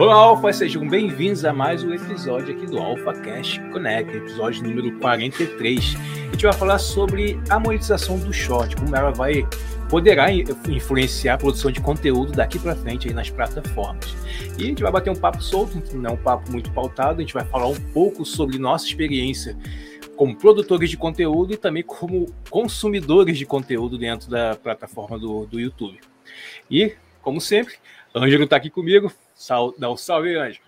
[0.00, 4.98] Olá, Alfa, sejam bem-vindos a mais um episódio aqui do Alpha Cash Connect, episódio número
[4.98, 5.94] 43.
[5.94, 9.46] A gente vai falar sobre a monetização do short, como ela vai
[9.88, 14.12] poderá influenciar a produção de conteúdo daqui para frente aí nas plataformas.
[14.58, 17.20] E a gente vai bater um papo solto, não é um papo muito pautado, a
[17.20, 19.56] gente vai falar um pouco sobre nossa experiência
[20.18, 25.60] como produtores de conteúdo e também como consumidores de conteúdo dentro da plataforma do, do
[25.60, 26.00] YouTube.
[26.68, 27.76] E, como sempre,
[28.12, 29.12] Ângelo está aqui comigo.
[29.32, 30.64] Sal, dá um salve, Ângelo.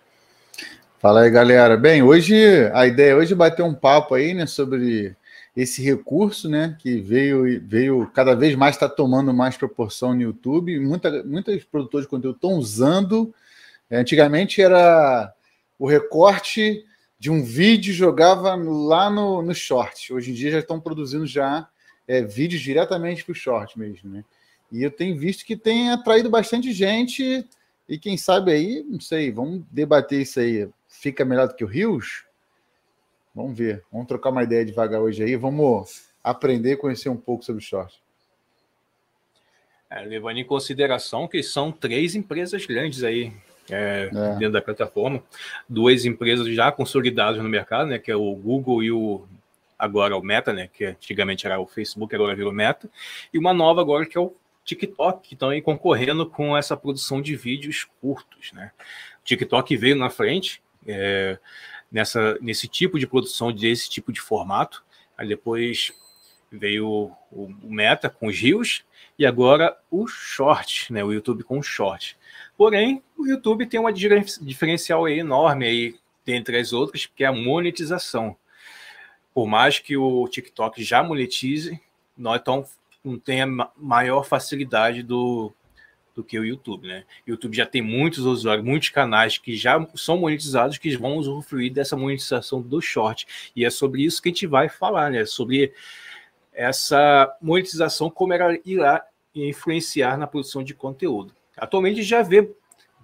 [1.00, 1.76] Fala aí, galera.
[1.76, 2.36] Bem, hoje
[2.72, 5.16] a ideia hoje é bater um papo aí, né, sobre
[5.56, 10.78] esse recurso, né, que veio veio cada vez mais está tomando mais proporção no YouTube.
[10.78, 13.34] Muita, muitos produtores de conteúdo estão usando.
[13.90, 15.34] Antigamente era
[15.76, 16.84] o recorte
[17.20, 20.10] de um vídeo jogava lá no, no short.
[20.10, 21.68] Hoje em dia já estão produzindo já
[22.08, 24.24] é, vídeos diretamente para o short mesmo, né?
[24.72, 27.46] E eu tenho visto que tem atraído bastante gente.
[27.86, 30.66] E quem sabe aí, não sei, vamos debater isso aí.
[30.88, 32.24] Fica melhor do que o Rios?
[33.34, 33.84] Vamos ver.
[33.92, 35.36] Vamos trocar uma ideia devagar hoje aí.
[35.36, 38.02] Vamos aprender e conhecer um pouco sobre o short.
[39.90, 43.30] É, levando em consideração que são três empresas grandes aí
[43.70, 44.36] é, é.
[44.36, 45.22] dentro da plataforma,
[45.68, 49.26] duas empresas já consolidadas no mercado, né, que é o Google e o
[49.78, 52.90] agora o Meta, né, que antigamente era o Facebook, agora virou Meta,
[53.32, 57.20] e uma nova agora que é o TikTok, que estão aí concorrendo com essa produção
[57.20, 58.72] de vídeos curtos, né?
[59.20, 61.38] O TikTok veio na frente é,
[61.90, 64.84] nessa, nesse tipo de produção, desse tipo de formato.
[65.16, 65.92] Aí depois
[66.50, 68.84] veio o, o Meta com os rios
[69.18, 71.02] e agora o Short, né?
[71.04, 72.16] O YouTube com o Short.
[72.60, 75.94] Porém, o YouTube tem uma diferencial enorme aí
[76.26, 78.36] dentre as outras, que é a monetização.
[79.32, 81.80] Por mais que o TikTok já monetize,
[82.14, 82.68] nós estamos
[83.02, 83.46] não tem a
[83.78, 85.50] maior facilidade do,
[86.14, 87.06] do que o YouTube, né?
[87.26, 91.72] O YouTube já tem muitos usuários, muitos canais que já são monetizados que vão usufruir
[91.72, 93.26] dessa monetização do short.
[93.56, 95.24] E é sobre isso que a gente vai falar, né?
[95.24, 95.72] Sobre
[96.52, 99.02] essa monetização, como ela irá
[99.34, 101.39] influenciar na produção de conteúdo.
[101.60, 102.50] Atualmente já vê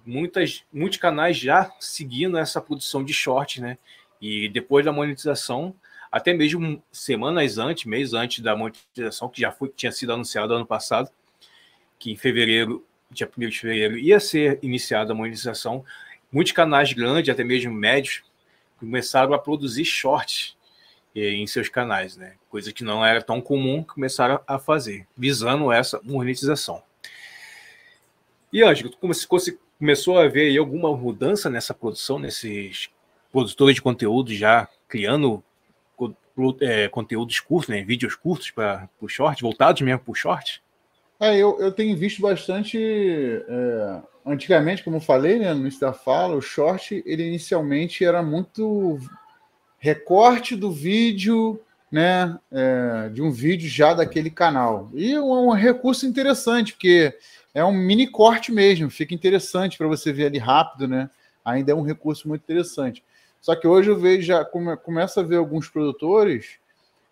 [0.03, 3.77] muitas, muitos canais já seguindo essa produção de short, né?
[4.19, 5.75] E depois da monetização,
[6.11, 10.65] até mesmo semanas antes, mês antes da monetização, que já foi, tinha sido anunciado ano
[10.65, 11.11] passado,
[11.99, 15.85] que em fevereiro, dia 1 de fevereiro, ia ser iniciada a monetização.
[16.31, 18.23] Muitos canais grandes, até mesmo médios,
[18.79, 20.57] começaram a produzir shorts
[21.15, 22.33] eh, em seus canais, né?
[22.49, 26.86] Coisa que não era tão comum, começaram a fazer, visando essa monetização.
[28.51, 32.89] E, Ângelo, você começou a ver alguma mudança nessa produção, nesses
[33.31, 35.43] produtores de conteúdo já criando
[36.61, 40.61] é, conteúdos curtos, né, vídeos curtos para o short, voltados mesmo para o short?
[41.19, 42.77] É, eu, eu tenho visto bastante.
[42.77, 48.21] É, antigamente, como eu falei né, no início da fala, o short ele inicialmente era
[48.21, 48.99] muito
[49.79, 51.59] recorte do vídeo,
[51.91, 54.91] né, é, de um vídeo já daquele canal.
[54.93, 57.17] E é um, um recurso interessante, porque
[57.57, 61.09] é um mini corte mesmo, fica interessante para você ver ali rápido, né?
[61.43, 63.03] Ainda é um recurso muito interessante.
[63.41, 66.59] Só que hoje eu vejo, já come, começo a ver alguns produtores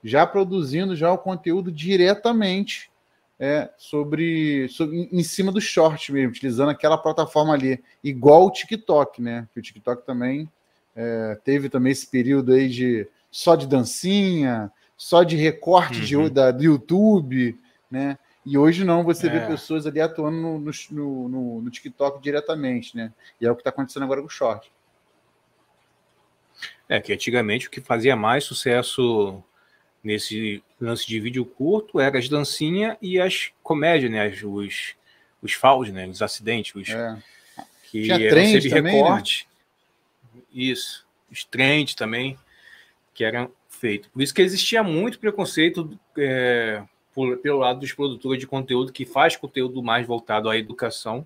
[0.03, 2.91] já produzindo já o conteúdo diretamente
[3.39, 9.23] é, sobre, sobre em cima do short mesmo, utilizando aquela plataforma ali, igual o TikTok,
[9.23, 9.47] né?
[9.51, 10.47] Que o TikTok também
[10.95, 16.25] é, teve também esse período aí de só de dancinha, só de recorte uhum.
[16.25, 17.57] de, da, do YouTube,
[17.89, 18.19] né?
[18.45, 19.29] E hoje não, você é.
[19.29, 23.11] vê pessoas ali atuando no, no, no, no, TikTok diretamente, né?
[23.41, 24.71] E é o que está acontecendo agora com o short.
[26.87, 29.43] É, que antigamente o que fazia mais sucesso
[30.03, 34.27] nesse lance de vídeo curto era as dancinhas e as comédias, né?
[34.43, 34.93] Os,
[35.41, 36.07] os fauls, né?
[36.07, 37.17] Os acidentes, os, é.
[37.89, 39.47] que Tinha eram sempre também, recorte.
[40.35, 40.41] Né?
[40.53, 41.03] Isso.
[41.31, 42.37] Os trends também,
[43.11, 44.09] que eram feitos.
[44.09, 46.83] Por isso que existia muito preconceito é,
[47.15, 51.25] por, pelo lado dos produtores de conteúdo que faz conteúdo mais voltado à educação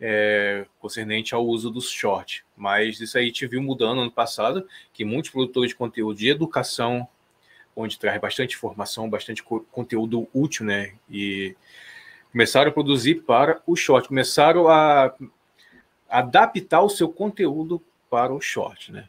[0.00, 2.42] é, concernente ao uso dos short.
[2.56, 6.30] Mas isso aí a gente viu mudando ano passado, que muitos produtores de conteúdo de
[6.30, 7.06] educação,
[7.76, 10.94] onde traz bastante informação, bastante co conteúdo útil, né?
[11.08, 11.54] E
[12.32, 15.14] começaram a produzir para o short, começaram a
[16.08, 19.08] adaptar o seu conteúdo para o short, né?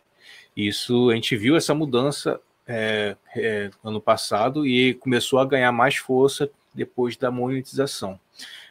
[0.55, 2.41] Isso a gente viu essa mudança
[2.71, 8.19] é, é, ano passado e começou a ganhar mais força depois da monetização,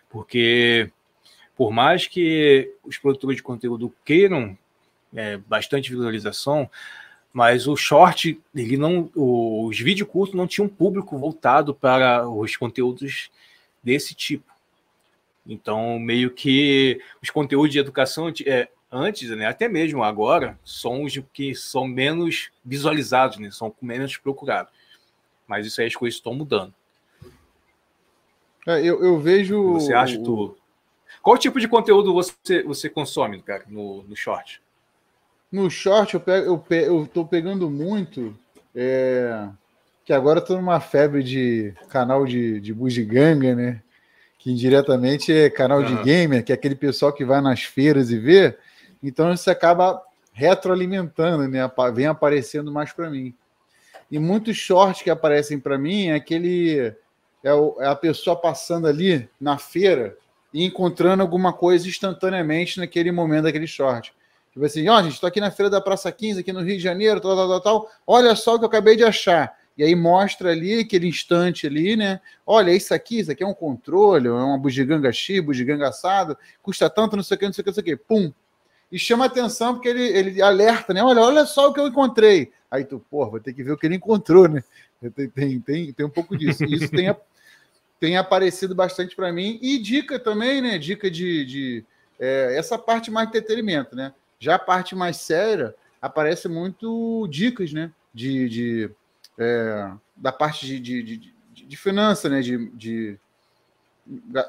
[0.08, 0.90] porque
[1.54, 4.56] por mais que os produtores de conteúdo queiram
[5.14, 6.70] é, bastante visualização,
[7.32, 13.30] Mas o short, ele não, os vídeos curtos não tinham público voltado para os conteúdos
[13.82, 14.52] desse tipo.
[15.46, 21.18] Então, meio que os conteúdos de educação é, antes, né, até mesmo agora, são os
[21.32, 24.72] que são menos visualizados, né, são menos procurados.
[25.46, 26.74] Mas isso aí as coisas estão mudando.
[28.66, 29.74] É, eu, eu vejo.
[29.74, 30.22] Você acha o...
[30.22, 30.56] tu...
[31.22, 34.62] Qual tipo de conteúdo você, você consome, cara, no, no short?
[35.50, 38.36] No short, eu, pego, eu, pe, eu tô pegando muito.
[38.74, 39.48] É,
[40.04, 43.82] que agora eu tô numa febre de canal de, de bugiganga, né?
[44.38, 45.86] Que indiretamente é canal uhum.
[45.86, 48.56] de gamer, que é aquele pessoal que vai nas feiras e vê.
[49.02, 50.02] Então isso acaba
[50.32, 51.70] retroalimentando, né?
[51.94, 53.34] Vem aparecendo mais para mim.
[54.10, 56.94] E muitos shorts que aparecem para mim é aquele.
[57.42, 60.16] É, o, é a pessoa passando ali na feira
[60.52, 64.12] e encontrando alguma coisa instantaneamente naquele momento daquele short.
[64.52, 66.76] Tipo assim, ó, oh, gente, estou aqui na feira da Praça 15, aqui no Rio
[66.76, 67.90] de Janeiro, tal, tal, tal, tal.
[68.06, 69.56] Olha só o que eu acabei de achar.
[69.78, 72.20] E aí mostra ali aquele instante ali, né?
[72.44, 76.90] Olha, isso aqui, isso aqui é um controle, é uma bugiganga X, bugiganga assado, custa
[76.90, 77.96] tanto, não sei o que, não sei o que, não sei o que.
[77.96, 78.32] Pum!
[78.90, 81.02] E chama atenção porque ele, ele alerta, né?
[81.02, 82.52] Olha, olha só o que eu encontrei.
[82.70, 84.62] Aí tu, pô, vou ter que ver o que ele encontrou, né?
[85.14, 86.64] Tem, tem, tem, tem um pouco disso.
[86.64, 87.14] Isso tem,
[87.98, 89.58] tem aparecido bastante para mim.
[89.62, 90.78] E dica também, né?
[90.78, 91.84] Dica de, de
[92.18, 94.12] é, essa parte mais entretenimento, né?
[94.38, 97.92] Já a parte mais séria, aparece muito dicas, né?
[98.12, 98.90] De, de
[99.38, 102.40] é, da parte de, de, de, de finança, né?
[102.40, 103.18] De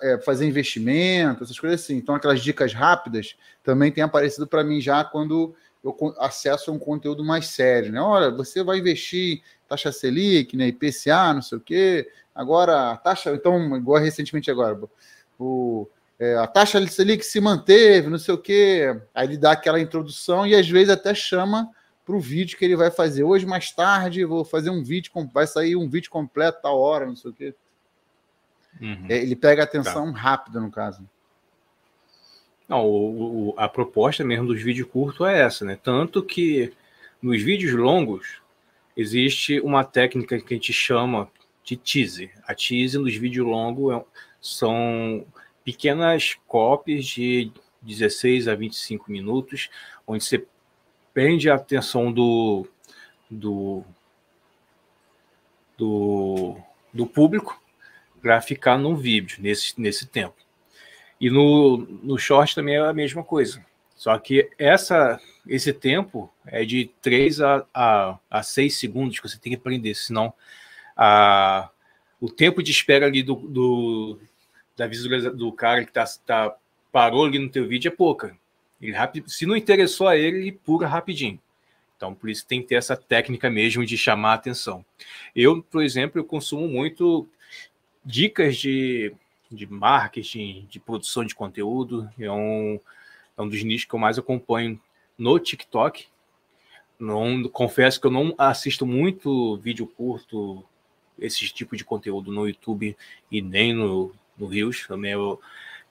[0.01, 1.95] é, fazer investimento, essas coisas assim.
[1.95, 6.79] Então, aquelas dicas rápidas também tem aparecido para mim já quando eu acesso a um
[6.79, 8.01] conteúdo mais sério, né?
[8.01, 10.67] Olha, você vai investir taxa Selic, né?
[10.67, 12.09] IPCA, não sei o quê.
[12.33, 14.79] Agora, a taxa, então, igual recentemente agora,
[15.39, 15.87] o,
[16.19, 18.95] é, a taxa Selic se manteve, não sei o quê.
[19.13, 21.69] Aí ele dá aquela introdução e às vezes até chama
[22.05, 23.23] para o vídeo que ele vai fazer.
[23.23, 27.15] Hoje, mais tarde, vou fazer um vídeo, vai sair um vídeo completo, tal hora, não
[27.15, 27.55] sei o quê.
[28.79, 29.05] Uhum.
[29.09, 30.19] É, ele pega atenção tá.
[30.19, 31.07] rápida, no caso.
[32.67, 35.77] Não, o, o, a proposta mesmo dos vídeos curtos é essa, né?
[35.81, 36.71] Tanto que
[37.21, 38.41] nos vídeos longos
[38.95, 41.29] existe uma técnica que a gente chama
[41.63, 42.31] de teaser.
[42.47, 44.03] A teaser nos vídeos longos é,
[44.41, 45.25] são
[45.63, 47.51] pequenas copies de
[47.81, 49.69] 16 a 25 minutos,
[50.07, 50.45] onde você
[51.13, 52.65] prende a atenção do,
[53.29, 53.83] do,
[55.77, 56.57] do,
[56.93, 57.60] do público
[58.21, 60.35] para ficar no vídeo nesse, nesse tempo.
[61.19, 63.63] E no, no short também é a mesma coisa.
[63.95, 69.37] Só que essa, esse tempo é de 3 a, a, a 6 segundos que você
[69.37, 70.33] tem que aprender, senão
[70.97, 71.69] a,
[72.19, 74.19] o tempo de espera ali do, do,
[74.75, 76.55] da visualização do cara que tá, tá,
[76.91, 78.35] parou ali no teu vídeo é pouca.
[78.81, 81.39] Ele rápido, se não interessou a ele, ele pula rapidinho.
[81.95, 84.83] Então, por isso tem que ter essa técnica mesmo de chamar a atenção.
[85.35, 87.29] Eu, por exemplo, eu consumo muito
[88.03, 89.13] dicas de,
[89.51, 92.09] de marketing, de produção de conteúdo.
[92.19, 92.79] É um,
[93.37, 94.79] é um dos nichos que eu mais acompanho
[95.17, 96.07] no TikTok.
[96.99, 100.63] Não, confesso que eu não assisto muito vídeo curto,
[101.17, 102.95] esse tipo de conteúdo no YouTube
[103.31, 104.87] e nem no, no Rios.
[104.89, 105.39] O meu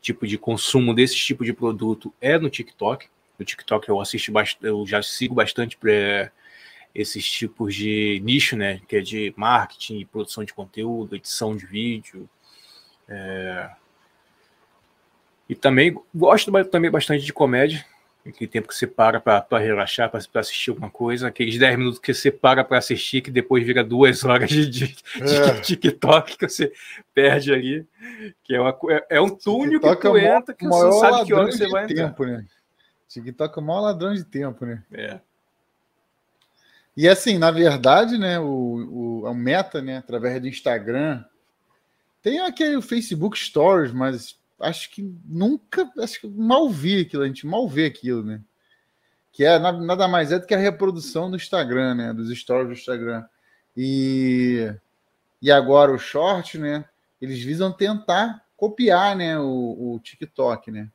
[0.00, 3.08] tipo de consumo desse tipo de produto é no TikTok.
[3.38, 6.30] No TikTok eu assisto bastante, eu já sigo bastante para
[6.94, 8.81] esses tipos de nicho, né?
[8.88, 12.28] Que é de marketing, produção de conteúdo, edição de vídeo.
[13.08, 13.70] É...
[15.49, 17.85] E também gosto também bastante de comédia.
[18.26, 22.12] Aquele tempo que você para para relaxar, para assistir alguma coisa, aqueles 10 minutos que
[22.12, 25.52] você para para assistir, que depois vira duas horas de, de, é.
[25.52, 26.70] de, TikTok que você
[27.14, 27.87] perde ali.
[28.44, 31.26] Que é, uma, é, é um túnel que tu é entra que você não sabe
[31.26, 32.38] que hora você vai tempo, entrar.
[32.38, 32.47] Né?
[33.09, 34.85] TikTok é o maior ladrão de tempo, né?
[34.92, 35.18] É.
[37.00, 41.25] E assim, na verdade, né, o, o, a meta, né, através do Instagram,
[42.21, 47.47] tem aquele Facebook Stories, mas acho que nunca, acho que mal vi aquilo, a gente
[47.47, 48.42] mal vê aquilo, né?
[49.33, 52.12] Que é nada mais é do que a reprodução do Instagram, né?
[52.12, 53.25] Dos stories do Instagram.
[53.75, 54.71] E,
[55.40, 56.85] e agora o short, né?
[57.19, 59.38] Eles visam tentar copiar, né?
[59.38, 60.87] O, o TikTok, né?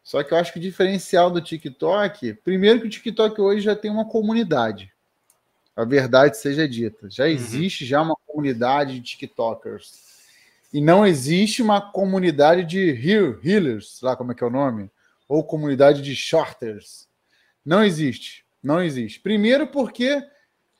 [0.00, 3.74] Só que eu acho que o diferencial do TikTok, primeiro que o TikTok hoje já
[3.74, 4.93] tem uma comunidade
[5.76, 7.08] a verdade seja dita.
[7.10, 7.30] Já uhum.
[7.30, 7.88] existe uhum.
[7.88, 10.14] já uma comunidade de TikTokers.
[10.72, 12.90] E não existe uma comunidade de
[13.44, 14.90] healers, lá como é que é o nome?
[15.28, 17.08] Ou comunidade de shorters.
[17.64, 18.44] Não existe.
[18.62, 19.20] Não existe.
[19.20, 20.22] Primeiro porque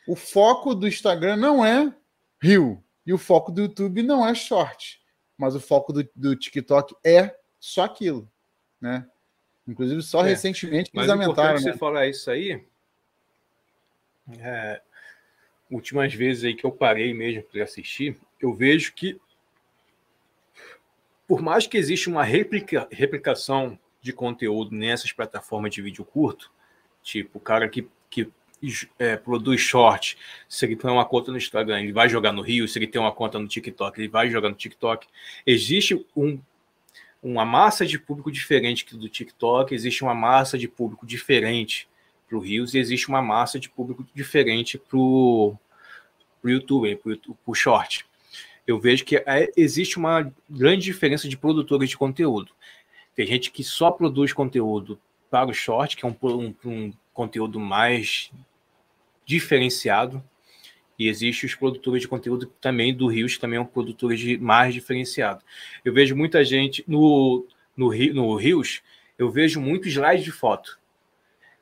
[0.07, 1.95] o foco do Instagram não é
[2.41, 2.83] Rio.
[3.07, 5.01] E o foco do YouTube não é short.
[5.37, 8.31] Mas o foco do, do TikTok é só aquilo.
[8.81, 9.07] Né?
[9.67, 10.31] Inclusive, só é.
[10.31, 11.55] recentemente eles aumentaram.
[11.55, 11.77] Mas você né?
[11.77, 12.65] falar isso aí,
[14.39, 14.81] é,
[15.71, 19.19] últimas vezes aí que eu parei mesmo para assistir, eu vejo que
[21.27, 26.53] por mais que exista uma replica, replicação de conteúdo nessas plataformas de vídeo curto,
[27.03, 28.31] tipo o cara que, que
[28.99, 32.69] é, produz short, se ele tem uma conta no Instagram, ele vai jogar no Rio,
[32.69, 35.07] se ele tem uma conta no TikTok, ele vai jogar no TikTok.
[35.47, 36.39] Existe um,
[37.23, 41.89] uma massa de público diferente que do TikTok, existe uma massa de público diferente
[42.29, 45.59] para o Rios e existe uma massa de público diferente para o
[46.45, 48.07] YouTube, para o short.
[48.67, 52.53] Eu vejo que é, existe uma grande diferença de produtores de conteúdo.
[53.15, 54.99] Tem gente que só produz conteúdo
[55.31, 58.31] para o short, que é um, um, um conteúdo mais
[59.25, 60.23] diferenciado.
[60.99, 64.39] E existe os produtores de conteúdo também do Rios, que também é um produtor de
[64.39, 65.43] mais diferenciado.
[65.85, 68.81] Eu vejo muita gente no, no, no Rios,
[69.19, 70.79] eu vejo muito slide de foto.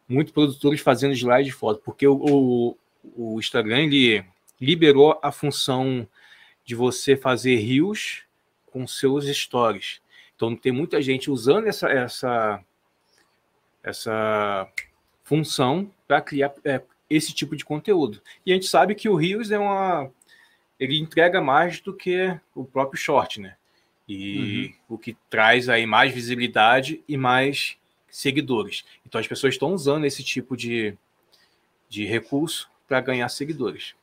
[0.08, 2.76] Muitos produtores fazendo slide de foto, porque o, o,
[3.16, 4.24] o Instagram ele
[4.60, 6.06] liberou a função
[6.64, 8.22] de você fazer rios
[8.66, 10.00] com seus stories.
[10.34, 12.64] Então tem muita gente usando essa, essa,
[13.82, 14.68] essa
[15.22, 18.20] função para criar é, esse tipo de conteúdo.
[18.44, 20.10] E a gente sabe que o Rios é uma.
[20.78, 23.56] Ele entrega mais do que o próprio short, né?
[24.08, 24.96] E uhum.
[24.96, 27.76] o que traz aí mais visibilidade e mais
[28.12, 28.84] seguidores.
[29.04, 30.96] Então as pessoas estão usando esse tipo de,
[31.88, 33.94] de recurso para ganhar seguidores.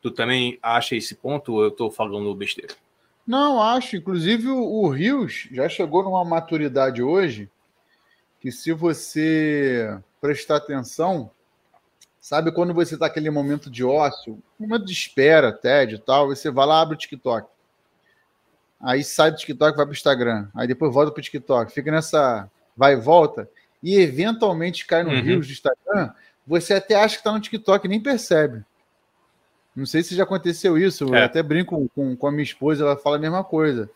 [0.00, 2.74] Tu também acha esse ponto ou eu estou falando besteira?
[3.26, 3.96] Não, acho.
[3.96, 7.50] Inclusive o Rios já chegou numa maturidade hoje
[8.38, 11.32] que se você prestar atenção,
[12.26, 16.50] Sabe quando você está aquele momento de ócio, momento de espera, TED e tal, você
[16.50, 17.48] vai lá, abre o TikTok.
[18.80, 20.48] Aí sai do TikTok, vai para o Instagram.
[20.52, 21.72] Aí depois volta para o TikTok.
[21.72, 23.48] Fica nessa vai e volta.
[23.82, 25.20] E eventualmente cai no uhum.
[25.20, 26.12] Rios do Instagram.
[26.46, 28.64] Você até acha que está no TikTok nem percebe.
[29.74, 31.14] Não sei se já aconteceu isso.
[31.14, 31.20] É.
[31.20, 33.90] Eu até brinco com, com a minha esposa, ela fala a mesma coisa.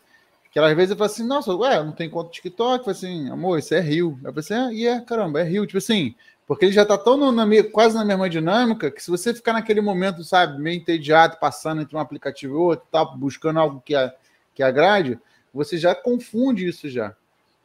[0.51, 2.79] Que ela, às vezes eu falo assim, nossa, ué, não tem conta do TikTok?
[2.79, 4.19] Eu falo assim, amor, isso é Rio.
[4.21, 5.65] Ela fala assim, ah, e é, caramba, é Rio.
[5.65, 6.13] Tipo assim,
[6.45, 9.53] porque ele já está tão no, na, quase na mesma dinâmica que se você ficar
[9.53, 13.95] naquele momento, sabe, meio entediado, passando entre um aplicativo e outro, tá, buscando algo que,
[13.95, 14.13] a,
[14.53, 15.17] que agrade,
[15.53, 17.15] você já confunde isso já.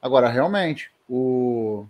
[0.01, 1.87] Agora, realmente, o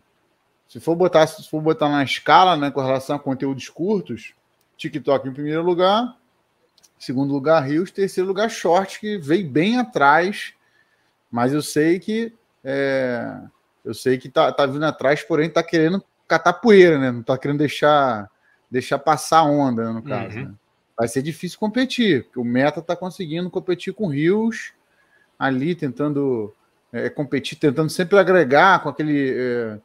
[0.68, 4.34] se for botar, se for botar na escala, né, com relação a conteúdos curtos,
[4.76, 6.16] TikTok em primeiro lugar,
[6.98, 10.54] segundo lugar Rios, terceiro lugar Short, que veio bem atrás,
[11.30, 13.40] mas eu sei que é,
[13.84, 17.12] eu sei que tá, tá vindo atrás, porém tá querendo catar poeira, né?
[17.12, 18.28] Não tá querendo deixar,
[18.68, 20.36] deixar passar onda, no caso.
[20.38, 20.44] Uhum.
[20.46, 20.54] Né?
[20.98, 24.72] Vai ser difícil competir, porque o Meta tá conseguindo competir com Rios
[25.38, 26.52] ali, tentando
[26.96, 29.34] é, competir, tentando sempre agregar com aquele.
[29.36, 29.78] É,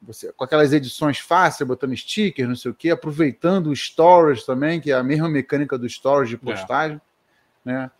[0.00, 4.80] você, com aquelas edições fáceis, botando stickers, não sei o que, aproveitando o storage também,
[4.80, 6.52] que é a mesma mecânica do storage de é.
[6.52, 7.00] postagem,
[7.64, 7.72] é.
[7.72, 7.90] né?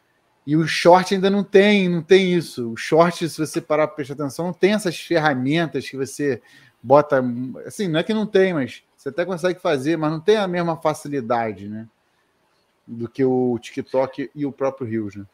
[0.47, 2.71] E o short ainda não tem, não tem isso.
[2.71, 6.41] O short, se você parar para prestar atenção, não tem essas ferramentas que você
[6.81, 7.21] bota.
[7.67, 10.47] Assim, não é que não tem, mas você até consegue fazer, mas não tem a
[10.47, 11.89] mesma facilidade, né?
[12.87, 15.27] Do que o TikTok e o próprio Rios, né?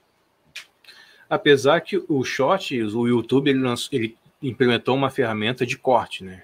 [1.34, 6.42] Apesar que o Shorts, o YouTube, ele, lançou, ele implementou uma ferramenta de corte, né?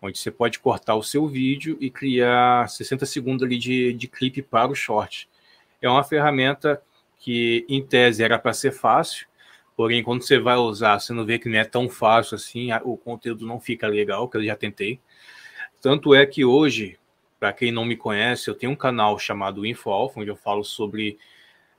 [0.00, 4.40] Onde você pode cortar o seu vídeo e criar 60 segundos ali de, de clipe
[4.40, 5.28] para o short.
[5.82, 6.80] É uma ferramenta
[7.18, 9.26] que, em tese, era para ser fácil,
[9.76, 12.96] Porém, quando você vai usar, você não vê que não é tão fácil assim, o
[12.96, 14.98] conteúdo não fica legal, que eu já tentei.
[15.82, 16.98] Tanto é que hoje,
[17.38, 21.18] para quem não me conhece, eu tenho um canal chamado InfoAlpha, onde eu falo sobre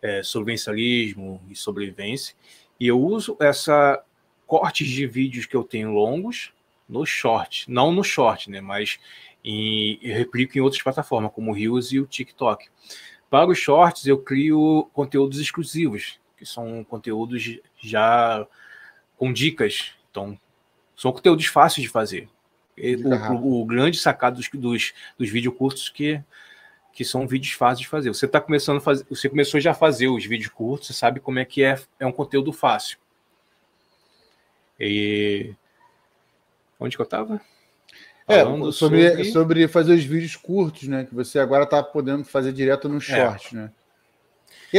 [0.01, 2.35] é, sobrevivencialismo e sobrevivência.
[2.79, 4.03] E eu uso essa
[4.45, 6.53] cortes de vídeos que eu tenho longos
[6.87, 8.97] no short, não no short, né, mas
[9.43, 12.67] em, eu replico em outras plataformas, como o Reels e o TikTok.
[13.29, 18.47] Para os shorts, eu crio conteúdos exclusivos, que são conteúdos já
[19.17, 19.91] com dicas.
[20.09, 20.39] Então,
[20.95, 22.29] são conteúdos fáceis de fazer.
[23.41, 26.21] O, o, grande sacado dos, dos, dos vídeos curtos que,
[26.97, 28.09] que são vídeos fáceis de fazer.
[28.09, 31.19] Você está começando a fazer, você começou já a fazer os vídeos curtos, você sabe
[31.19, 32.97] como é que é, é um conteúdo fácil.
[34.79, 35.53] E
[36.79, 37.39] onde que eu estava?
[38.27, 39.23] É, sobre, sobre...
[39.25, 41.05] sobre fazer os vídeos curtos, né?
[41.05, 43.59] Que você agora está podendo fazer direto no short, é.
[43.59, 43.71] né?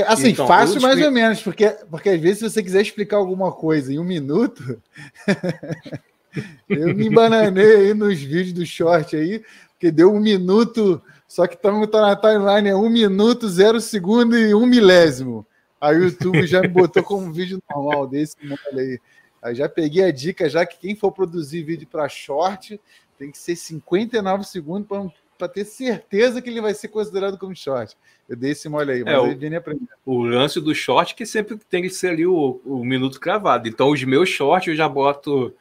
[0.08, 3.52] Assim, então, fácil mais ou menos, porque, porque às vezes se você quiser explicar alguma
[3.52, 4.82] coisa em um minuto,
[6.68, 11.56] eu me embananei aí nos vídeos do short aí, porque deu um minuto, só que
[11.56, 15.47] tá, tá na timeline é um minuto, zero segundo e um milésimo.
[15.80, 18.35] Aí o YouTube já me botou como um vídeo normal desse
[18.73, 18.99] aí.
[19.40, 22.80] Aí já peguei a dica já que quem for produzir vídeo para short
[23.18, 25.06] tem que ser 59 segundos para
[25.38, 27.97] para ter certeza que ele vai ser considerado como short.
[28.28, 29.87] Eu dei esse mole aí, mas é, ele aprender.
[30.04, 33.68] O lance do short que sempre tem que ser ali o, o minuto cravado.
[33.68, 35.54] Então, os meus shorts eu já boto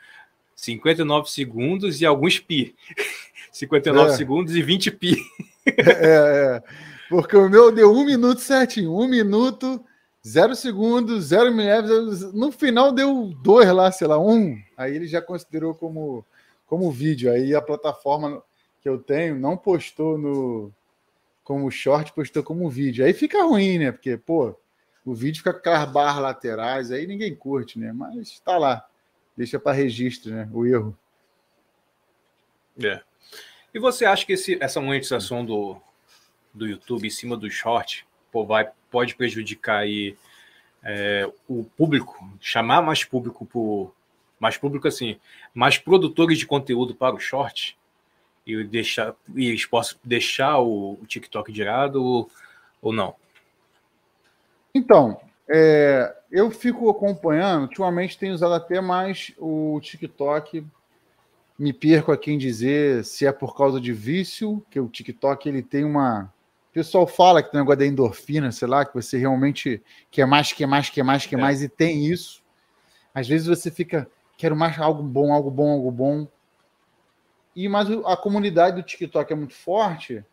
[0.55, 2.75] 59 segundos e alguns pi.
[3.53, 4.15] 59 é.
[4.15, 5.17] segundos e 20 pi.
[5.77, 6.63] É, é.
[7.09, 8.93] Porque o meu deu um minuto certinho.
[8.93, 9.83] Um minuto,
[10.25, 12.33] zero segundos, zero milésimos.
[12.33, 14.57] No final deu dois lá, sei lá, um.
[14.75, 16.25] Aí ele já considerou como,
[16.65, 17.31] como vídeo.
[17.31, 18.41] Aí a plataforma
[18.81, 20.73] que eu tenho não postou no
[21.43, 23.05] como short, postou como vídeo.
[23.05, 23.91] Aí fica ruim, né?
[23.93, 24.53] Porque, pô,
[25.05, 27.93] o vídeo fica com aquelas barras laterais, aí ninguém curte, né?
[27.93, 28.85] Mas tá lá.
[29.35, 30.49] Deixa para registro, né?
[30.51, 30.97] O erro.
[32.83, 33.01] É.
[33.73, 35.77] E você acha que esse, essa monetização do,
[36.53, 40.15] do YouTube em cima do short pô, vai, pode prejudicar aí,
[40.83, 43.93] é, o público, chamar mais público por
[44.39, 45.19] mais público assim,
[45.53, 47.75] mais produtores de conteúdo para o short
[48.45, 52.29] e deixar e eles possam deixar o, o TikTok de lado ou,
[52.81, 53.15] ou não?
[54.73, 55.19] Então,
[55.49, 60.65] é, eu fico acompanhando, ultimamente tenho usado até mais o TikTok.
[61.57, 65.63] Me perco aqui em dizer se é por causa de vício, que o TikTok ele
[65.63, 66.31] tem uma.
[66.69, 70.27] O pessoal fala que tem um negócio da endorfina, sei lá, que você realmente quer
[70.27, 71.41] mais, quer mais, quer mais, quer é.
[71.41, 72.43] mais, e tem isso.
[73.13, 76.27] Às vezes você fica, quero mais algo bom, algo bom, algo bom.
[77.55, 80.23] E mas a comunidade do TikTok é muito forte,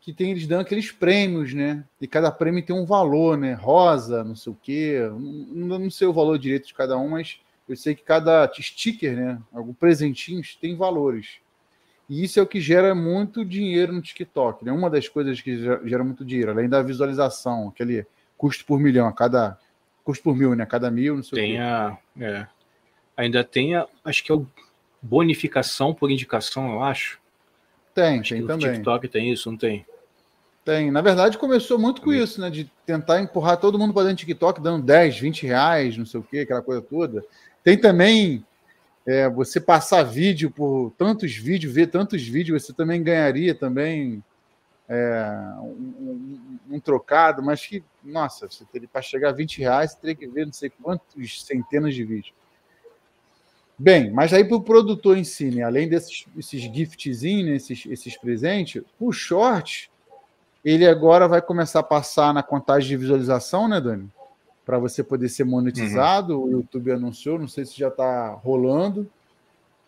[0.00, 1.84] que tem eles dando aqueles prêmios, né?
[2.00, 3.52] E cada prêmio tem um valor, né?
[3.52, 4.98] Rosa, não sei o quê.
[5.12, 7.38] Não, não sei o valor direito de cada um, mas
[7.70, 9.40] eu sei que cada sticker, né?
[9.52, 11.38] Algum presentinhos tem valores.
[12.08, 14.72] E isso é o que gera muito dinheiro no TikTok, né?
[14.72, 18.04] Uma das coisas que gera muito dinheiro, além da visualização, aquele
[18.36, 19.56] custo por milhão, a cada
[20.02, 20.66] custo por mil, né?
[20.66, 21.62] Cada mil, não sei tem o quê.
[21.62, 22.46] A, é.
[23.16, 24.44] Ainda tem a, acho que é o
[25.00, 27.20] bonificação por indicação, eu acho.
[27.94, 28.72] Tem, acho tem também.
[28.72, 29.86] TikTok tem isso, não tem?
[30.64, 30.90] Tem.
[30.90, 32.50] Na verdade, começou muito com isso, né?
[32.50, 36.18] De tentar empurrar todo mundo para dentro do TikTok, dando 10, 20 reais, não sei
[36.18, 37.24] o quê, aquela coisa toda.
[37.62, 38.44] Tem também
[39.06, 44.22] é, você passar vídeo por tantos vídeos, ver tantos vídeos, você também ganharia também
[44.88, 49.92] é, um, um, um, trocado, mas que, nossa, você teria para chegar a 20 reais,
[49.92, 52.34] você teria que ver não sei quantos centenas de vídeos.
[53.78, 57.86] Bem, mas aí para o produtor em si, né, além desses esses giftzinhos, né, esses,
[57.86, 59.90] esses presentes, o short,
[60.64, 64.10] ele agora vai começar a passar na contagem de visualização, né, Dani?
[64.70, 66.38] Para você poder ser monetizado.
[66.38, 66.44] Uhum.
[66.44, 69.10] O YouTube anunciou, não sei se já está rolando,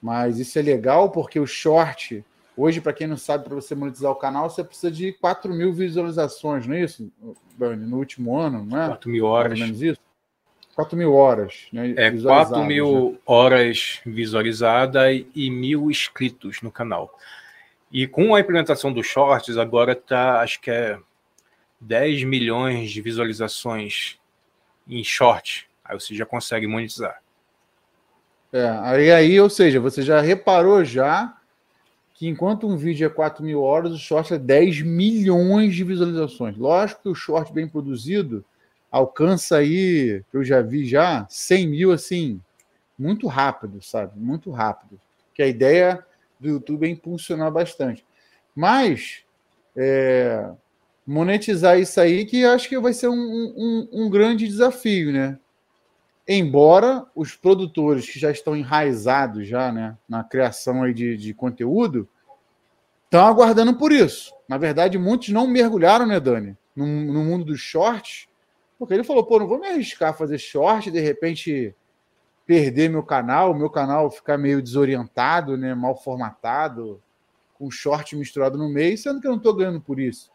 [0.03, 2.25] mas isso é legal porque o short,
[2.57, 5.73] hoje, para quem não sabe, para você monetizar o canal, você precisa de 4 mil
[5.73, 7.09] visualizações, não é isso,
[7.57, 7.87] Dani?
[7.87, 8.88] No último ano, não é?
[8.88, 9.51] 4 mil horas.
[9.51, 10.01] Mais ou menos isso?
[10.75, 11.68] 4 mil horas.
[11.73, 13.18] Né, é 4 mil né?
[13.25, 17.16] horas visualizadas e mil inscritos no canal.
[17.92, 20.99] E com a implementação dos shorts, agora tá, acho que é
[21.81, 24.21] 10 milhões de visualizações
[24.88, 25.68] em short.
[25.85, 27.21] Aí você já consegue monetizar.
[28.53, 31.37] É, aí, aí, ou seja, você já reparou já
[32.14, 36.57] que enquanto um vídeo é 4 mil horas, o short é 10 milhões de visualizações.
[36.57, 38.45] Lógico que o short bem produzido
[38.90, 42.40] alcança aí, eu já vi já, 100 mil assim,
[42.99, 44.12] muito rápido, sabe?
[44.16, 45.01] Muito rápido.
[45.35, 46.05] Que a ideia
[46.38, 48.05] do YouTube é impulsionar bastante.
[48.55, 49.25] Mas
[49.75, 50.51] é,
[51.06, 55.38] monetizar isso aí que acho que vai ser um, um, um, grande desafio, né?
[56.26, 62.08] Embora os produtores que já estão enraizados já, né, na criação aí de, de conteúdo,
[63.04, 64.32] estão aguardando por isso.
[64.48, 66.56] Na verdade, muitos não mergulharam, né, Dani?
[66.74, 68.28] No, no mundo dos shorts,
[68.78, 71.74] porque ele falou, pô, não vou me arriscar a fazer short, de repente
[72.46, 77.02] perder meu canal, meu canal ficar meio desorientado, né, mal formatado,
[77.54, 80.30] com short misturado no meio, sendo que eu não estou ganhando por isso.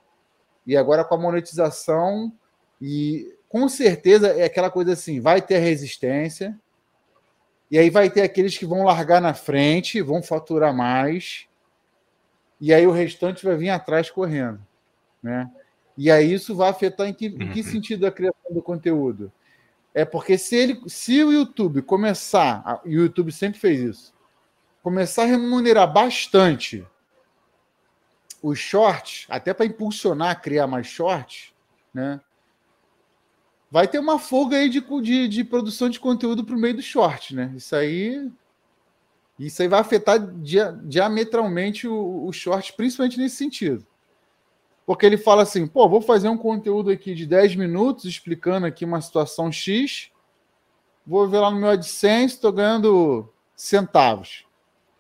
[0.68, 2.32] E agora com a monetização,
[2.82, 6.60] e com certeza é aquela coisa assim, vai ter resistência,
[7.72, 11.48] e aí vai ter aqueles que vão largar na frente, vão faturar mais,
[12.60, 14.60] e aí o restante vai vir atrás correndo,
[15.24, 15.50] né?
[15.98, 17.66] E aí isso vai afetar em que, em que uhum.
[17.66, 19.32] sentido a criação do conteúdo?
[19.94, 24.14] É porque se ele, se o YouTube começar, e o YouTube sempre fez isso,
[24.84, 26.86] começar a remunerar bastante
[28.42, 31.54] os shorts, até para impulsionar, criar mais shorts,
[31.94, 32.20] né?
[33.70, 36.82] Vai ter uma folga aí de, de, de produção de conteúdo para o meio do
[36.82, 37.52] short, né?
[37.56, 38.32] Isso aí,
[39.38, 43.86] isso aí vai afetar dia, diametralmente o, o short, principalmente nesse sentido.
[44.86, 48.86] Porque ele fala assim: pô, vou fazer um conteúdo aqui de 10 minutos explicando aqui
[48.86, 50.10] uma situação X.
[51.06, 54.47] Vou ver lá no meu AdSense, estou ganhando centavos.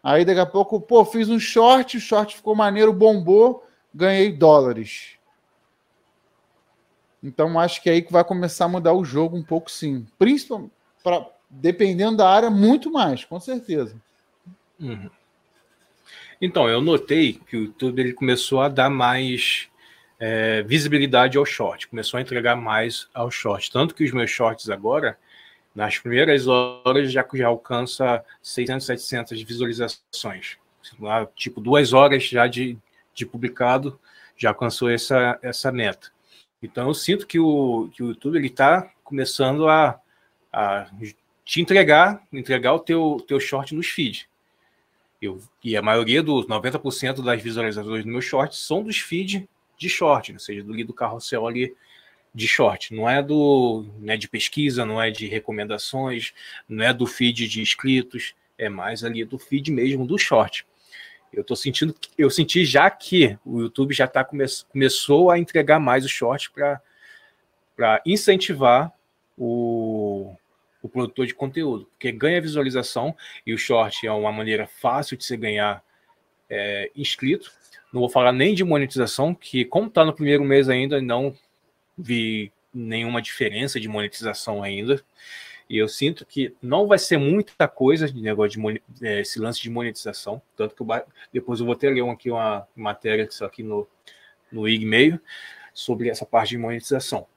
[0.08, 3.67] Aí daqui a pouco, pô, fiz um short, o short ficou maneiro, bombou.
[3.93, 5.17] ganhei dólares.
[7.22, 10.08] Então acho que é aí que vai começar a mudar o jogo um pouco, sim.
[10.17, 10.72] Principalmente
[11.04, 14.02] para dependendo da área, muito mais, com certeza.
[14.80, 15.10] Uhum.
[16.41, 19.67] Então, eu notei que o YouTube ele começou a dar mais
[20.17, 23.70] é, visibilidade ao short, começou a entregar mais ao short.
[23.74, 25.17] Tanto que os meus shorts agora,
[25.78, 30.58] nas primeiras horas, já, já alcança 600, 700 visualizações.
[31.36, 32.76] Tipo, duas horas já de,
[33.13, 34.00] de publicado,
[34.36, 36.12] já alcançou essa, essa meta.
[36.63, 40.00] Então, eu sinto que o, que o YouTube está começando a,
[40.52, 40.90] a
[41.46, 44.28] te entregar, entregar o teu, teu short nos feed.
[45.22, 49.44] Eu, e a maioria dos 90% das visualizações do meu short são dos feeds
[49.78, 51.76] de short, ou seja, do, do carrossel ali
[52.34, 52.94] de short.
[52.94, 56.34] Não é do não é de pesquisa, não é de recomendações,
[56.68, 60.66] não é do feed de inscritos, é mais ali do feed mesmo do short.
[61.32, 65.80] Eu tô sentindo, eu senti já que o YouTube já tá come, começou a entregar
[65.80, 68.92] mais o short para incentivar
[69.38, 70.34] o,
[70.82, 75.26] o produtor de conteúdo, porque ganha visualização e o short é uma maneira fácil de
[75.26, 75.84] você ganhar
[76.50, 77.52] é, inscrito.
[77.92, 81.34] Não vou falar nem de monetização, que como está no primeiro mês ainda, não
[81.98, 85.04] vi nenhuma diferença de monetização ainda.
[85.70, 89.62] E eu sinto que não vai ser muita coisa de negócio de é, esse lance
[89.62, 90.42] de monetização.
[90.56, 90.88] Tanto que eu,
[91.34, 93.88] depois eu vou ter ler aqui uma matéria aqui no,
[94.52, 95.20] no IG
[95.74, 97.28] sobre essa parte de monetização.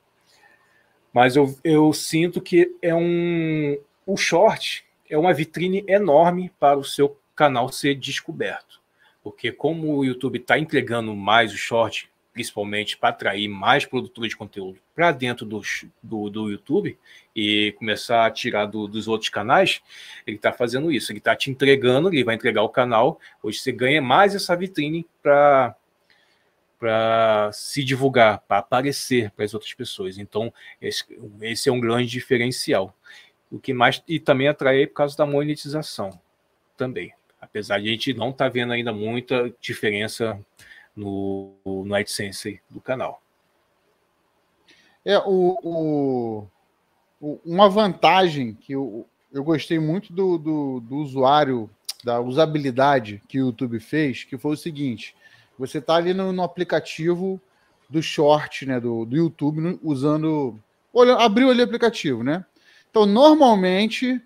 [1.12, 3.76] Mas eu, eu sinto que é um.
[4.06, 8.80] O short é uma vitrine enorme para o seu canal ser descoberto.
[9.22, 12.08] Porque como o YouTube está entregando mais o short,
[12.40, 15.60] principalmente para atrair mais produtores de conteúdo para dentro do,
[16.02, 16.98] do, do, YouTube
[17.36, 19.82] e começar a tirar do, dos outros canais,
[20.26, 21.12] ele está fazendo isso.
[21.12, 23.20] Ele está te entregando, ele vai entregar o canal.
[23.42, 25.76] Hoje você ganha mais essa vitrine para
[26.78, 30.16] para se divulgar, para aparecer para as outras pessoas.
[30.16, 30.50] Então,
[30.80, 31.04] esse,
[31.42, 32.96] esse, é um grande diferencial.
[33.50, 36.18] O que mais e também atrai por causa da monetização
[36.78, 37.12] também.
[37.38, 40.40] Apesar de a gente não estar tá vendo ainda muita diferença
[40.94, 43.22] no, no AdSense do canal.
[45.04, 46.48] É o,
[47.20, 51.70] o, uma vantagem que eu, eu gostei muito do, do, do usuário,
[52.04, 55.14] da usabilidade que o YouTube fez, que foi o seguinte:
[55.58, 57.40] você está ali no, no, aplicativo
[57.88, 60.58] do short, né, do, do YouTube, usando.
[60.92, 62.44] Olha, abriu ali o aplicativo, né?
[62.90, 64.20] Então, normalmente,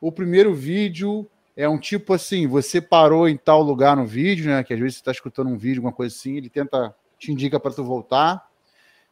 [0.00, 4.62] o primeiro vídeo é um tipo assim: você parou em tal lugar no vídeo, né?
[4.62, 7.58] Que às vezes você está escutando um vídeo, alguma coisa assim, ele tenta, te indica
[7.58, 8.48] para tu voltar.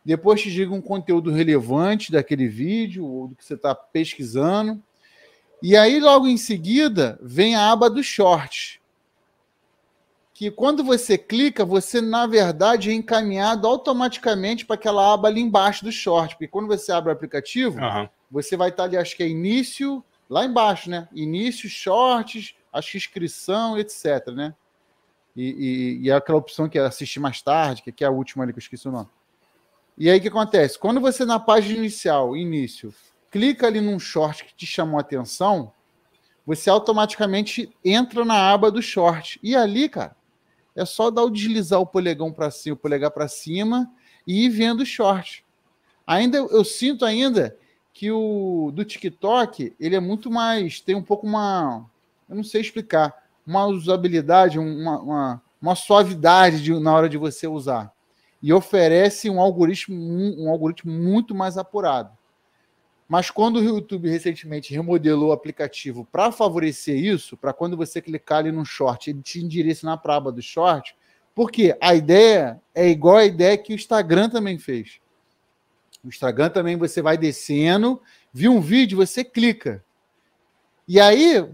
[0.05, 4.81] Depois te diga um conteúdo relevante daquele vídeo ou do que você está pesquisando.
[5.61, 8.81] E aí, logo em seguida, vem a aba do short
[10.33, 15.83] que quando você clica, você na verdade é encaminhado automaticamente para aquela aba ali embaixo
[15.83, 18.07] do short, porque quando você abre o aplicativo, uhum.
[18.31, 21.09] você vai estar ali, acho que é início, lá embaixo, né?
[21.12, 24.55] Início, shorts, acho que inscrição, etc, né?
[25.35, 28.53] E, e, e aquela opção que é assistir mais tarde, que é a última ali
[28.53, 29.09] que eu esqueci o nome.
[29.99, 30.79] E aí o que acontece?
[30.79, 32.95] Quando você na página inicial, início,
[33.31, 35.73] clica ali num short que te chamou a atenção,
[36.47, 39.39] você automaticamente entra na aba do short.
[39.43, 40.17] E ali, cara,
[40.75, 43.91] é só dar o deslizar o polegão para cima, o polegar para cima
[44.27, 45.45] e ir vendo o short.
[46.07, 47.59] Ainda eu sinto ainda
[47.97, 51.83] que o do TikTok, ele é muito mais, tem um pouco uma,
[52.29, 57.47] eu não sei explicar, uma usabilidade, uma, uma, uma suavidade de, na hora de você
[57.47, 57.91] usar.
[58.43, 62.11] E oferece um algoritmo, um, algoritmo muito mais apurado.
[63.09, 68.41] Mas quando o YouTube recentemente remodelou o aplicativo para favorecer isso, para quando você clicar
[68.41, 70.95] ali no short, ele te endereça para a aba do short,
[71.35, 75.01] porque a ideia é igual a ideia que o Instagram também fez.
[76.07, 78.01] O Instagram também você vai descendo,
[78.33, 79.85] viu um vídeo, você clica.
[80.87, 81.45] E aí,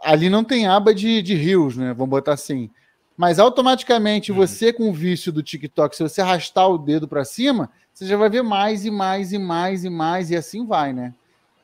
[0.00, 1.92] ali não tem aba de, de rios, né?
[1.92, 2.70] Vamos botar assim.
[3.16, 4.38] Mas automaticamente uhum.
[4.38, 8.16] você, com o vício do TikTok, se você arrastar o dedo para cima, você já
[8.16, 11.12] vai ver mais e mais e mais e mais, e assim vai, né?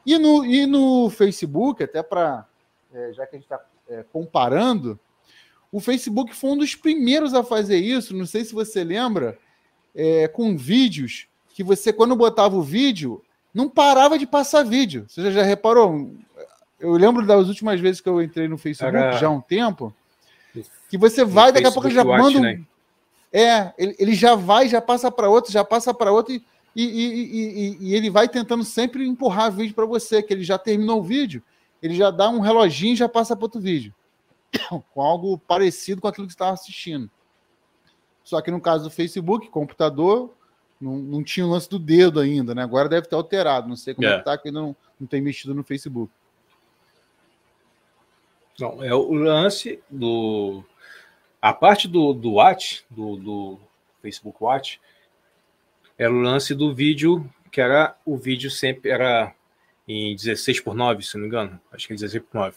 [0.05, 2.45] E no, e no Facebook, até para.
[2.93, 4.99] É, já que a gente está é, comparando,
[5.71, 8.17] o Facebook foi um dos primeiros a fazer isso.
[8.17, 9.39] Não sei se você lembra,
[9.95, 15.05] é, com vídeos que você, quando botava o vídeo, não parava de passar vídeo.
[15.09, 16.11] Você já, reparou?
[16.81, 19.13] Eu lembro das últimas vezes que eu entrei no Facebook, Era...
[19.13, 19.95] já há um tempo,
[20.89, 22.39] que você vai, daqui a pouco já manda.
[22.39, 22.43] Um...
[22.43, 22.63] Né?
[23.33, 26.43] É, ele, ele já vai, já passa para outro, já passa para outro, e,
[26.75, 31.01] e, e, e, ele vai tentando sempre empurrar vídeo para você, que ele já terminou
[31.01, 31.43] o vídeo,
[31.83, 33.95] ele já dá um reloginho e já passa para outro vídeo,
[34.93, 37.11] com algo parecido com aquilo que você estava assistindo.
[38.25, 40.31] Só que no caso do Facebook, computador,
[40.83, 42.63] não, não tinha o lance do dedo ainda, né?
[42.63, 43.69] Agora deve ter alterado.
[43.69, 46.13] Não sei como é, é que tá, que não, não tem mexido no Facebook.
[48.59, 50.65] Não, é o lance do.
[51.41, 53.61] A parte do, do Watch, do, do
[54.01, 54.81] Facebook Watch,
[55.97, 59.33] era o lance do vídeo, que era o vídeo sempre era
[59.87, 61.61] em 16 por 9, se não me engano.
[61.73, 62.57] Acho que é 16 por 9.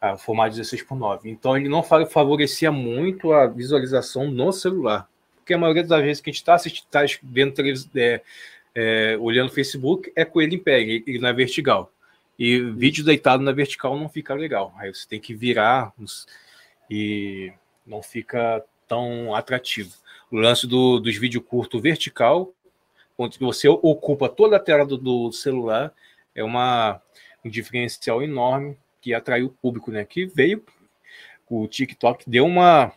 [0.00, 1.28] Ah, formato 16 por 9.
[1.28, 5.08] Então ele não favorecia muito a visualização no celular.
[5.44, 8.22] Porque a maioria das vezes que a gente está assistindo, tá vendo televisão, é,
[8.74, 11.92] é, olhando Facebook, é com ele em pé, ele na vertigal.
[12.38, 14.74] E vídeo deitado na vertical não fica legal.
[14.78, 15.92] Aí você tem que virar
[16.90, 17.52] e
[17.86, 19.94] não fica tão atrativo.
[20.30, 22.50] O lance do, dos vídeos curto vertical,
[23.18, 25.92] onde você ocupa toda a tela do, do celular,
[26.34, 27.02] é uma,
[27.44, 30.06] um diferencial enorme que atraiu o público, né?
[30.06, 30.64] Que veio,
[31.50, 32.94] o TikTok deu uma,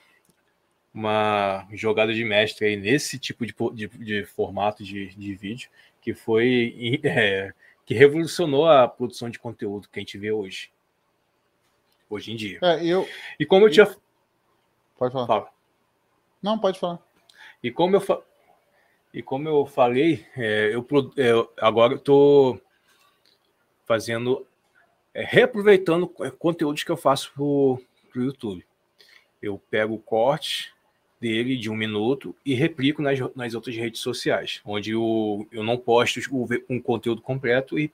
[0.97, 5.69] uma jogada de mestre aí nesse tipo de, de, de formato de, de vídeo,
[6.01, 7.53] que foi é,
[7.86, 10.71] que revolucionou a produção de conteúdo que a gente vê hoje.
[12.10, 12.60] Hoje em dia.
[12.63, 13.07] É, eu,
[13.39, 13.95] e como eu, eu tinha.
[14.97, 15.27] Pode falar.
[15.27, 15.49] Fala.
[16.41, 16.99] Não, pode falar.
[17.62, 18.19] E como eu, fa...
[19.13, 22.60] e como eu falei, é, eu, eu, agora estou
[23.86, 24.47] fazendo,
[25.13, 27.79] é, reaproveitando conteúdos que eu faço para o
[28.15, 28.65] YouTube.
[29.41, 30.75] Eu pego o corte
[31.19, 35.77] dele de um minuto e replico nas, nas outras redes sociais, onde eu, eu não
[35.77, 36.19] posto
[36.69, 37.91] um conteúdo completo e,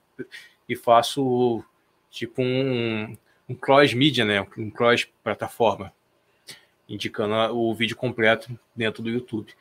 [0.68, 1.64] e faço
[2.10, 3.16] tipo um,
[3.48, 4.46] um cross-mídia, né?
[4.58, 5.94] um cross-plataforma,
[6.88, 9.54] indicando o vídeo completo dentro do YouTube.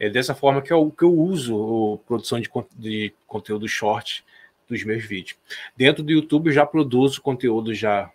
[0.00, 4.24] É dessa forma que eu, que eu uso a produção de, de conteúdo short
[4.68, 5.38] dos meus vídeos.
[5.76, 8.10] Dentro do YouTube eu já produzo conteúdo já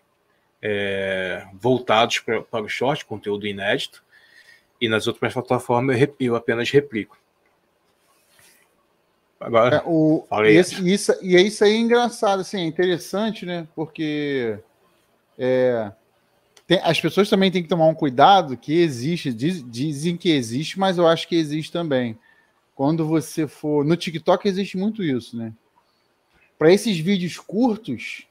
[0.62, 4.04] é, voltados para o short, conteúdo inédito,
[4.80, 7.18] e nas outras plataformas eu, eu apenas replico.
[9.40, 13.68] Agora, é, o, esse, isso, e é isso aí é engraçado, assim, é interessante, né?
[13.76, 14.58] Porque
[15.38, 15.92] é,
[16.68, 20.78] tem, as pessoas também têm que tomar um cuidado que existe, diz, dizem que existe,
[20.78, 22.18] mas eu acho que existe também.
[22.76, 23.86] Quando você for.
[23.86, 25.54] No TikTok existe muito isso, né?
[26.60, 28.27] Para esses vídeos curtos,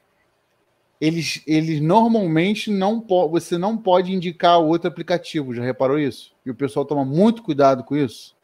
[0.99, 5.53] eles, eles normalmente não você não pode indicar outro aplicativo.
[5.53, 6.33] Já reparou isso?
[6.45, 8.35] E o pessoal toma muito cuidado com isso.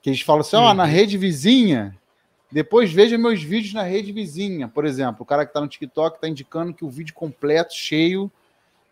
[0.00, 0.88] Que eles falam assim: ó, oh, na uhum.
[0.90, 1.96] rede vizinha,
[2.50, 4.68] depois veja meus vídeos na rede vizinha.
[4.68, 8.30] Por exemplo, o cara que está no TikTok está indicando que o vídeo completo, cheio,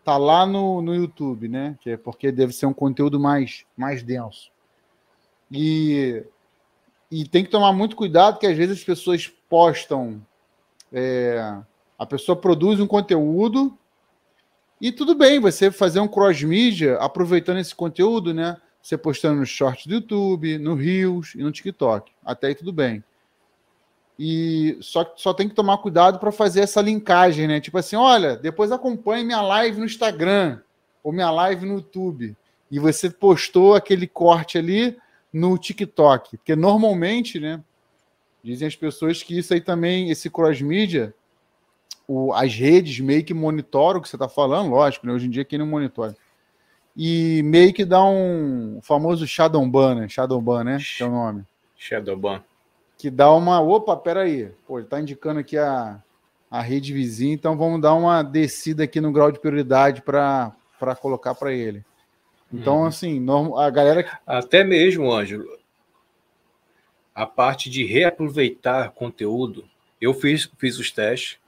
[0.03, 1.77] tá lá no, no YouTube, né?
[1.81, 4.51] Que é porque deve ser um conteúdo mais, mais denso.
[5.51, 6.23] E,
[7.09, 10.25] e tem que tomar muito cuidado, que às vezes as pessoas postam.
[10.93, 11.55] É,
[12.01, 13.77] a pessoa produz um conteúdo
[14.81, 18.57] e tudo bem, você fazer um cross-mídia aproveitando esse conteúdo, né?
[18.81, 22.11] Você postando no short do YouTube, no Reels e no TikTok.
[22.25, 23.03] Até aí tudo bem.
[24.17, 27.61] E só, só tem que tomar cuidado para fazer essa linkagem, né?
[27.61, 30.59] Tipo assim, olha, depois acompanhe minha live no Instagram
[31.03, 32.35] ou minha live no YouTube.
[32.71, 34.97] E você postou aquele corte ali
[35.31, 36.37] no TikTok.
[36.37, 37.63] Porque normalmente, né?
[38.43, 41.13] Dizem as pessoas que isso aí também, esse cross-mídia,
[42.07, 45.13] o, as redes meio que monitoram o que você está falando, lógico, né?
[45.13, 46.15] Hoje em dia quem não monitora.
[46.95, 50.09] E meio que dá um famoso shadow ban, né?
[50.09, 50.77] Shadow ban, né?
[50.97, 51.43] Que é o nome.
[51.77, 52.43] Shadow ban.
[52.97, 53.61] Que dá uma.
[53.61, 54.51] Opa, peraí.
[54.67, 56.01] Pô, ele está indicando aqui a,
[56.49, 60.53] a rede vizinha, então vamos dar uma descida aqui no grau de prioridade para
[60.99, 61.83] colocar para ele.
[62.53, 62.85] Então, uhum.
[62.85, 63.25] assim,
[63.57, 64.19] a galera.
[64.27, 65.47] Até mesmo, Ângelo,
[67.15, 69.63] a parte de reaproveitar conteúdo,
[69.99, 71.39] eu fiz, fiz os testes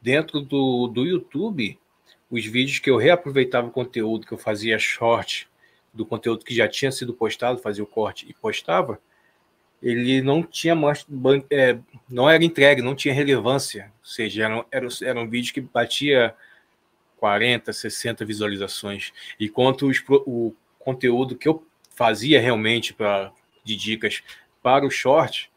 [0.00, 1.78] dentro do, do YouTube,
[2.30, 5.48] os vídeos que eu reaproveitava o conteúdo, que eu fazia short
[5.92, 9.00] do conteúdo que já tinha sido postado, fazia o corte e postava,
[9.82, 11.06] ele não tinha mais,
[11.50, 13.92] é, não era entregue, não tinha relevância.
[14.00, 16.34] Ou seja, era, era, um vídeo que batia
[17.16, 19.12] 40, 60 visualizações.
[19.38, 23.32] Enquanto os, o conteúdo que eu fazia realmente pra,
[23.64, 24.22] de dicas
[24.62, 25.50] para o short,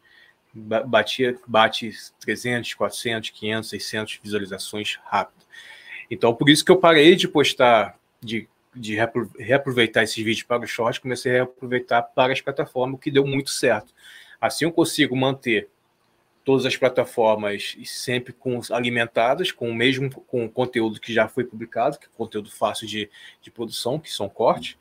[0.54, 5.44] batia, bate 300, 400, 500, 600 visualizações rápido.
[6.10, 8.96] Então, por isso que eu parei de postar, de, de
[9.38, 13.26] reaproveitar esses vídeos para o short, comecei a reaproveitar para as plataformas, o que deu
[13.26, 13.94] muito certo.
[14.40, 15.68] Assim eu consigo manter
[16.44, 21.44] todas as plataformas sempre com alimentadas com o mesmo com o conteúdo que já foi
[21.44, 23.08] publicado, que é conteúdo fácil de,
[23.40, 24.76] de produção, que são cortes,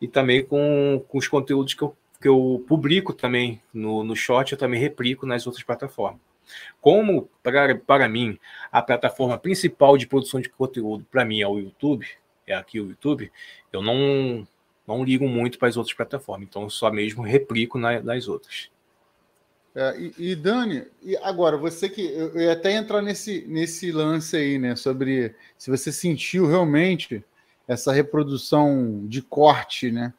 [0.00, 4.52] e também com, com os conteúdos que eu que eu publico também no, no short,
[4.52, 6.20] eu também replico nas outras plataformas.
[6.80, 8.38] Como, para, mim,
[8.70, 12.06] a plataforma principal de produção de conteúdo, para mim, é o YouTube,
[12.46, 13.30] é aqui o YouTube,
[13.72, 14.46] eu não,
[14.86, 18.70] não ligo muito para as outras plataformas, então só mesmo replico na, nas outras.
[19.74, 23.90] É, e, e, Dani, e agora você que eu, eu ia até entrar nesse, nesse
[23.90, 24.76] lance aí, né?
[24.76, 27.24] Sobre se você sentiu realmente
[27.66, 30.12] essa reprodução de corte, né?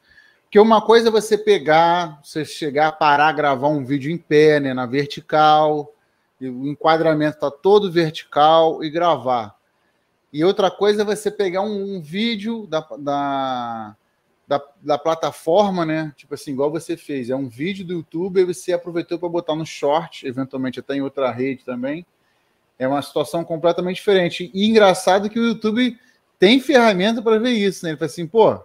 [0.54, 4.72] Porque uma coisa é você pegar, você chegar, parar, gravar um vídeo em pé, né?
[4.72, 5.92] Na vertical,
[6.40, 9.56] o enquadramento está todo vertical e gravar.
[10.32, 13.96] E outra coisa é você pegar um, um vídeo da, da
[14.46, 16.12] da, da plataforma, né?
[16.16, 19.56] Tipo assim, igual você fez, é um vídeo do YouTube e você aproveitou para botar
[19.56, 22.06] no short, eventualmente até em outra rede também.
[22.78, 24.52] É uma situação completamente diferente.
[24.54, 25.98] E engraçado que o YouTube
[26.38, 27.90] tem ferramenta para ver isso, né?
[27.90, 28.64] Ele fala assim, pô,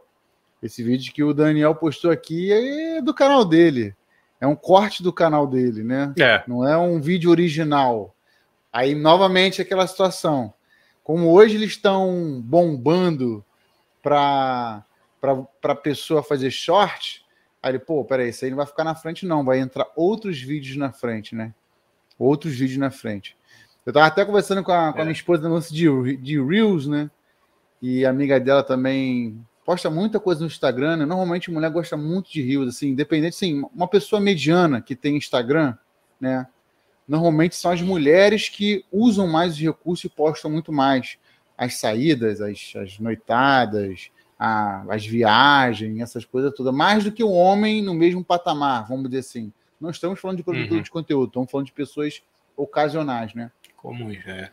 [0.62, 3.96] esse vídeo que o Daniel postou aqui é do canal dele.
[4.42, 6.14] É um corte do canal dele, né?
[6.18, 6.44] É.
[6.48, 8.16] Não é um vídeo original.
[8.72, 10.54] Aí, novamente, aquela situação.
[11.04, 13.44] Como hoje eles estão bombando
[14.02, 14.86] para
[15.64, 17.26] a pessoa fazer short,
[17.62, 20.40] aí ele, pô, peraí, isso aí não vai ficar na frente, não, vai entrar outros
[20.40, 21.54] vídeos na frente, né?
[22.18, 23.36] Outros vídeos na frente.
[23.86, 25.14] Eu tava até conversando com a, com a minha é.
[25.14, 27.10] esposa no lance de, de Reels, né?
[27.82, 31.06] E a amiga dela também posta muita coisa no Instagram, né?
[31.06, 35.78] Normalmente mulher gosta muito de Reels, assim, independente, assim, uma pessoa mediana que tem Instagram,
[36.20, 36.48] né?
[37.08, 41.20] Normalmente são as mulheres que usam mais os recursos e postam muito mais
[41.56, 47.30] as saídas, as, as noitadas, a, as viagens, essas coisas todas, mais do que o
[47.30, 49.54] homem no mesmo patamar, vamos dizer assim.
[49.80, 50.82] Não estamos falando de produtor uhum.
[50.82, 52.24] de conteúdo, estamos falando de pessoas
[52.58, 53.52] ocasionais, né?
[53.78, 54.50] Como é.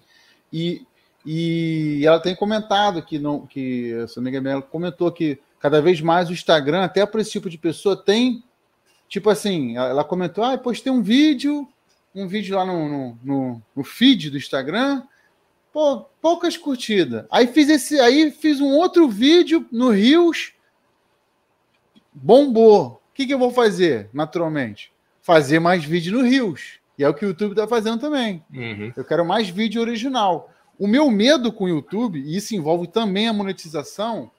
[0.53, 0.87] E,
[1.27, 6.31] e ela tem comentado que, não, que essa amiga minha comentou que cada vez mais
[6.31, 8.45] o Instagram, até para esse tipo de pessoa, tem,
[9.09, 11.69] tipo assim, ela comentou, ah, postei um vídeo,
[12.15, 15.03] um vídeo lá no, no, no, no feed do Instagram,
[15.77, 17.27] Pô, poucas curtidas.
[17.31, 20.55] Aí fiz esse, aí fiz um outro vídeo no Rios,
[22.15, 23.03] bombou.
[23.11, 24.91] O que, que eu vou fazer, naturalmente?
[25.21, 26.81] Fazer mais vídeo no Rios.
[26.99, 28.43] E é o que o YouTube está fazendo também.
[28.51, 28.91] Uhum.
[28.97, 30.51] Eu quero mais vídeo original.
[30.79, 34.31] O meu medo com o YouTube, e isso envolve também a monetização,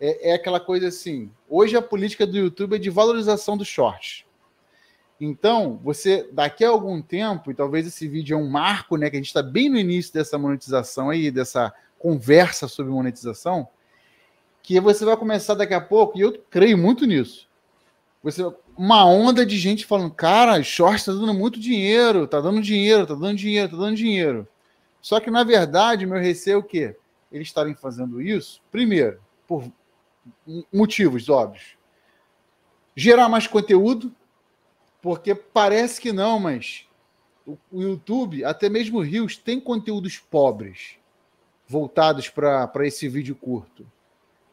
[0.00, 1.30] é, é aquela coisa assim.
[1.48, 4.24] Hoje a política do YouTube é de valorização dos shorts.
[5.20, 9.08] Então, você, daqui a algum tempo, e talvez esse vídeo é um marco, né?
[9.08, 13.68] Que a gente está bem no início dessa monetização aí, dessa conversa sobre monetização,
[14.62, 17.48] que você vai começar daqui a pouco, e eu creio muito nisso.
[18.22, 18.42] Você,
[18.76, 23.14] uma onda de gente falando, cara, short está dando muito dinheiro, tá dando dinheiro, tá
[23.14, 24.48] dando dinheiro, tá dando dinheiro.
[25.04, 26.96] Só que, na verdade, meu receio é o quê?
[27.30, 29.70] Eles estarem fazendo isso, primeiro, por
[30.72, 31.76] motivos óbvios.
[32.96, 34.14] Gerar mais conteúdo,
[35.02, 36.88] porque parece que não, mas
[37.46, 40.96] o, YouTube, até mesmo o Rios, tem conteúdos pobres
[41.68, 43.86] voltados para esse vídeo curto.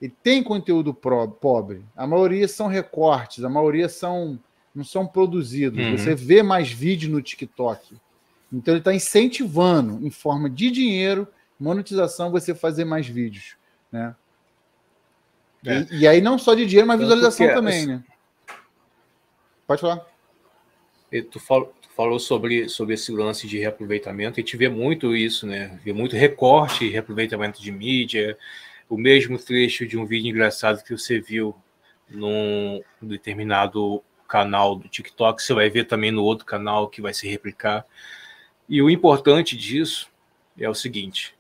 [0.01, 1.85] E tem conteúdo pro, pobre.
[1.95, 4.37] A maioria são recortes, a maioria são
[4.75, 5.79] não são produzidos.
[5.79, 5.97] Uhum.
[5.97, 7.95] Você vê mais vídeo no TikTok.
[8.51, 11.27] Então ele está incentivando, em forma de dinheiro,
[11.59, 13.55] monetização, você fazer mais vídeos.
[13.91, 14.15] Né?
[15.65, 15.87] É.
[15.91, 18.03] E, e, aí não só de dinheiro, mas visualização também, né?
[19.67, 20.05] Pode falar.
[21.29, 25.45] Tu falou, tu falou sobre, sobre esse lance de reaproveitamento, a gente vê muito isso,
[25.45, 25.79] né?
[25.83, 28.37] Vê muito recorte, reaproveitamento de mídia,
[28.89, 31.55] o mesmo trecho de um vídeo engraçado que você viu
[32.09, 37.27] num determinado canal do TikTok, você vai ver também no outro canal que vai se
[37.27, 37.85] replicar.
[38.71, 40.09] E o importante disso
[40.57, 41.35] é o seguinte: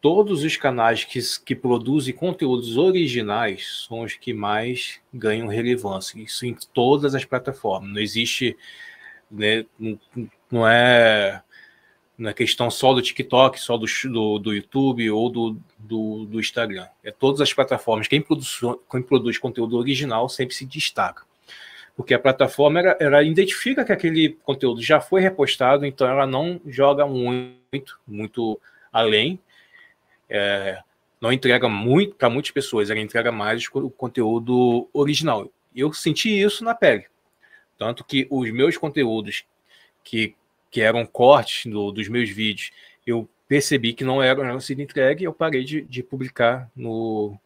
[0.00, 6.18] todos os canais que, que produzem conteúdos originais são os que mais ganham relevância.
[6.18, 7.92] Isso em todas as plataformas.
[7.92, 8.56] Não existe.
[9.30, 9.66] Né,
[10.50, 11.42] não é
[12.16, 16.40] na é questão só do TikTok, só do, do, do YouTube ou do, do, do,
[16.40, 16.86] Instagram.
[17.04, 18.08] É todas as plataformas.
[18.08, 18.58] Quem produz,
[18.90, 21.29] quem produz conteúdo original sempre se destaca.
[22.00, 27.06] Porque a plataforma ela, identifica que aquele conteúdo já foi repostado, então ela não joga
[27.06, 28.58] muito, muito
[28.90, 29.38] além
[30.26, 30.82] é,
[31.20, 35.52] não entrega muito para muitas pessoas, ela entrega mais o conteúdo original.
[35.76, 37.04] Eu senti isso na pele.
[37.76, 39.44] Tanto que os meus conteúdos,
[40.02, 40.34] que,
[40.70, 42.70] que eram cortes do, dos meus vídeos,
[43.06, 47.38] eu percebi que não eram, eram sido entregue eu parei de, de publicar no,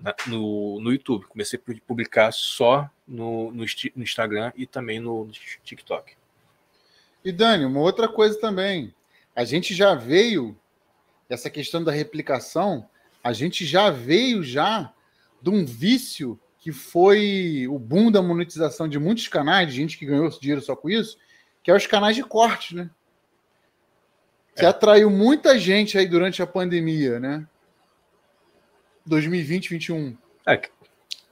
[0.00, 1.26] na, no, no YouTube.
[1.26, 3.64] Comecei a publicar só no, no,
[3.96, 5.28] no Instagram e também no
[5.64, 6.14] TikTok.
[7.24, 8.94] E Dani, uma outra coisa também.
[9.34, 10.56] A gente já veio
[11.28, 12.88] essa questão da replicação,
[13.22, 14.92] a gente já veio já
[15.40, 20.06] de um vício que foi o boom da monetização de muitos canais, de gente que
[20.06, 21.18] ganhou dinheiro só com isso,
[21.62, 22.90] que é os canais de corte, né?
[24.54, 24.68] Que é.
[24.68, 27.46] atraiu muita gente aí durante a pandemia, né?
[29.06, 30.16] 2020, 2021.
[30.46, 30.60] É.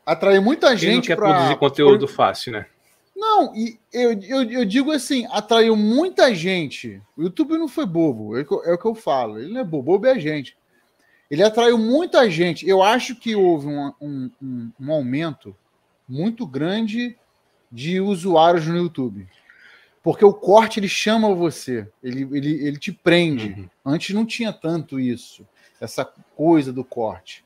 [0.05, 0.95] atraiu muita gente.
[0.95, 2.67] Não quer produzir conteúdo fácil, né?
[3.17, 7.03] Não, e eu, eu, eu, digo assim, atraiu muita gente.
[7.17, 9.39] O YouTube não foi bobo, é, é o que eu falo.
[9.39, 10.57] Ele não é bobo, bobo é a gente.
[11.31, 12.67] Ele atraiu muita gente.
[12.67, 15.55] Eu acho que houve um, um, um, um aumento
[16.09, 17.17] muito grande
[17.71, 19.29] de usuários no YouTube.
[20.03, 23.49] Porque o corte ele chama você, ele, ele, ele te prende.
[23.49, 23.69] Uhum.
[23.85, 25.47] Antes não tinha tanto isso,
[25.79, 26.05] essa
[26.35, 27.45] coisa do corte.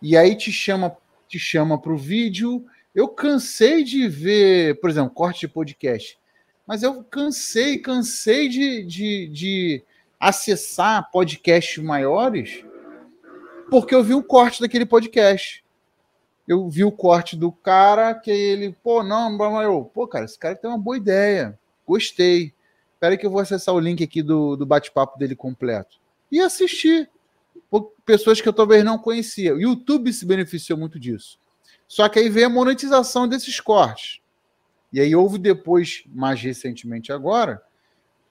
[0.00, 0.96] E aí te chama
[1.26, 2.64] te chama para o vídeo.
[2.94, 6.18] Eu cansei de ver, por exemplo, corte de podcast.
[6.66, 9.84] Mas eu cansei, cansei de, de, de
[10.18, 12.64] acessar podcasts maiores
[13.70, 15.64] porque eu vi o corte daquele podcast.
[16.46, 20.56] Eu vi o corte do cara que ele, pô, não, eu, pô, cara, esse cara
[20.56, 21.58] tem uma boa ideia.
[21.86, 22.54] Gostei.
[22.94, 25.98] Espera que eu vou acessar o link aqui do, do bate-papo dele completo.
[26.32, 27.10] E assistir.
[28.04, 29.54] Pessoas que eu talvez não conhecia.
[29.54, 31.38] O YouTube se beneficiou muito disso.
[31.86, 34.20] Só que aí veio a monetização desses cortes.
[34.92, 37.62] E aí houve depois, mais recentemente agora,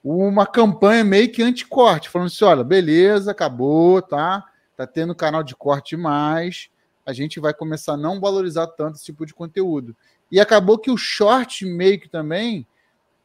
[0.02, 4.44] uma campanha meio que anti-corte, falando assim: olha, beleza, acabou, tá?
[4.76, 6.68] Tá tendo canal de corte mais.
[7.04, 9.96] A gente vai começar a não valorizar tanto esse tipo de conteúdo.
[10.30, 12.66] E acabou que o short meio que também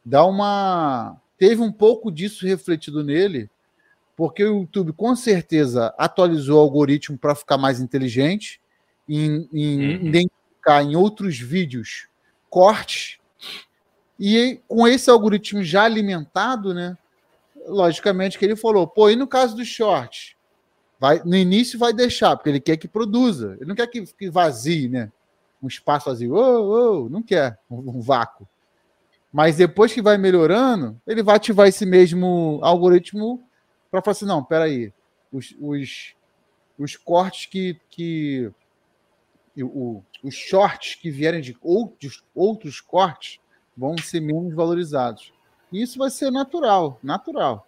[0.05, 1.17] dá uma.
[1.37, 3.49] Teve um pouco disso refletido nele,
[4.15, 8.61] porque o YouTube com certeza atualizou o algoritmo para ficar mais inteligente,
[9.07, 10.07] em, em uhum.
[10.07, 12.07] identificar em outros vídeos
[12.49, 13.17] cortes.
[14.19, 16.97] E com esse algoritmo já alimentado, né?
[17.67, 20.35] Logicamente que ele falou, pô, e no caso dos shorts?
[20.99, 23.57] Vai, no início vai deixar, porque ele quer que produza.
[23.59, 25.11] Ele não quer que fique vazio, né?
[25.61, 26.33] Um espaço vazio.
[26.35, 28.47] Oh, oh, não quer um, um vácuo.
[29.31, 33.43] Mas depois que vai melhorando, ele vai ativar esse mesmo algoritmo
[33.93, 34.91] para falar assim: não, peraí,
[35.31, 36.15] os, os,
[36.79, 37.79] os cortes que.
[37.91, 38.51] que
[39.55, 43.39] o, os shorts que vierem de outros, outros cortes
[43.77, 45.31] vão ser menos valorizados.
[45.71, 47.67] E isso vai ser natural, natural.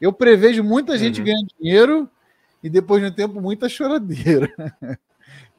[0.00, 1.26] Eu prevejo muita gente uhum.
[1.26, 2.10] ganhando dinheiro
[2.64, 4.52] e depois de um tempo muita choradeira.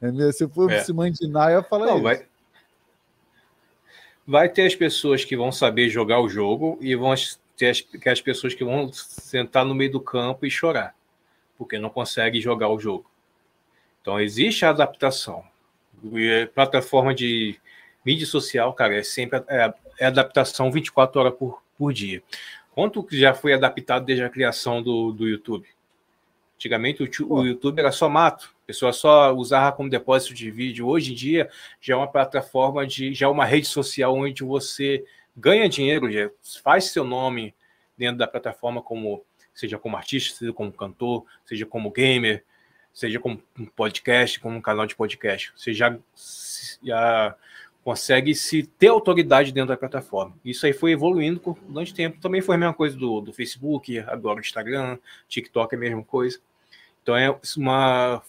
[0.34, 0.82] Se eu for é.
[0.82, 2.02] se imaginar, eu ia falar Não, isso.
[2.02, 2.26] Vai,
[4.26, 7.14] vai ter as pessoas que vão saber jogar o jogo e vão
[7.62, 10.96] ter as, que as pessoas que vão sentar no meio do campo e chorar,
[11.56, 13.08] porque não conseguem jogar o jogo.
[14.00, 15.44] Então existe a adaptação.
[16.12, 17.56] E a plataforma de
[18.04, 22.20] mídia social, cara, é sempre é, é adaptação 24 horas por, por dia.
[22.74, 25.68] Quanto que já foi adaptado desde a criação do, do YouTube?
[26.56, 30.88] Antigamente o, o YouTube era só mato, a pessoa só usava como depósito de vídeo.
[30.88, 31.48] Hoje em dia
[31.80, 35.04] já é uma plataforma de, já é uma rede social onde você
[35.36, 36.08] ganha dinheiro,
[36.62, 37.54] faz seu nome
[37.96, 39.24] dentro da plataforma como
[39.54, 42.44] seja como artista, seja como cantor, seja como gamer,
[42.92, 45.52] seja como um podcast, como um canal de podcast.
[45.56, 45.96] Você já,
[46.82, 47.36] já
[47.84, 50.34] consegue se ter autoridade dentro da plataforma.
[50.44, 52.20] Isso aí foi evoluindo durante tempo.
[52.20, 56.02] Também foi a mesma coisa do, do Facebook, agora o Instagram, TikTok é a mesma
[56.02, 56.38] coisa.
[57.02, 58.22] Então é uma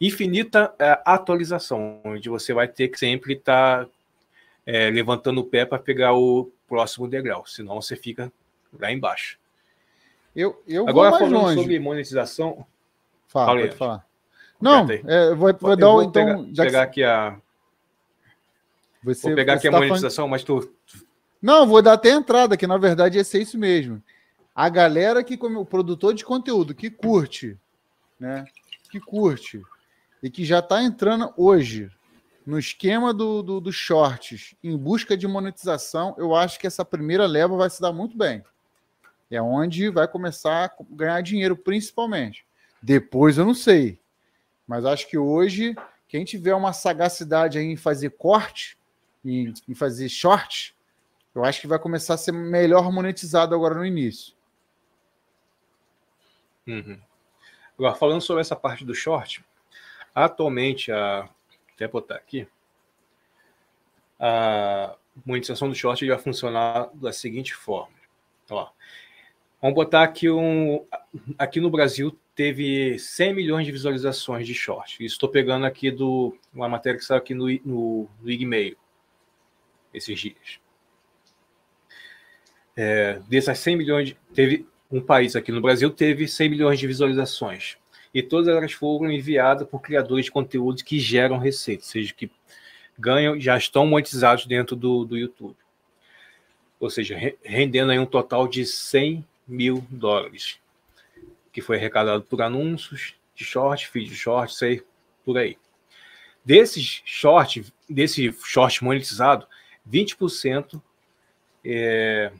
[0.00, 3.90] infinita é, atualização, onde você vai ter que sempre estar tá,
[4.66, 8.32] é, levantando o pé para pegar o próximo degrau, senão você fica
[8.78, 9.38] lá embaixo.
[10.34, 11.60] Eu, eu Agora falando longe.
[11.60, 12.66] sobre monetização.
[13.28, 14.06] Fala, Fala pode falar.
[14.60, 16.44] Não, é, vou, vou dar vou então.
[16.44, 17.36] Pegar, pegar aqui a.
[19.02, 20.30] Você, vou pegar aqui a tá monetização, falando...
[20.30, 20.72] mas tu.
[21.40, 24.02] Não, vou dar até a entrada, que na verdade ia ser isso mesmo.
[24.54, 27.58] A galera que, como o produtor de conteúdo, que curte
[28.18, 28.44] né,
[28.90, 29.62] que curte
[30.22, 31.90] e que já está entrando hoje
[32.46, 37.26] no esquema do, do, dos shorts em busca de monetização, eu acho que essa primeira
[37.26, 38.44] leva vai se dar muito bem.
[39.30, 42.44] É onde vai começar a ganhar dinheiro, principalmente.
[42.82, 43.98] Depois eu não sei.
[44.66, 45.74] Mas acho que hoje,
[46.06, 48.78] quem tiver uma sagacidade em fazer corte,
[49.24, 50.74] em, em fazer short,
[51.34, 54.34] eu acho que vai começar a ser melhor monetizado agora no início.
[56.66, 57.00] Uhum.
[57.78, 59.44] Agora, falando sobre essa parte do short,
[60.14, 61.28] atualmente, a,
[61.74, 62.46] até botar aqui,
[64.18, 67.94] a monetização do short vai funcionar da seguinte forma.
[68.50, 68.68] Ó,
[69.60, 70.86] vamos botar aqui um.
[71.38, 75.04] Aqui no Brasil teve 100 milhões de visualizações de short.
[75.04, 78.76] Estou pegando aqui do uma matéria que saiu aqui no, no, no Igmail
[79.92, 80.60] esses dias.
[82.76, 86.86] É, dessas 100 milhões, de, teve um país aqui no Brasil teve 100 milhões de
[86.86, 87.76] visualizações.
[88.14, 92.30] E todas elas foram enviadas por criadores de conteúdo que geram receita, ou seja, que
[92.96, 95.56] ganham, já estão monetizados dentro do, do YouTube.
[96.78, 100.60] Ou seja, rendendo aí um total de 100 mil dólares,
[101.52, 104.82] que foi arrecadado por anúncios de short, de short, sei,
[105.24, 105.58] por aí.
[106.44, 109.46] Desses short, desse short monetizado,
[109.90, 110.80] 20%
[111.64, 112.30] é,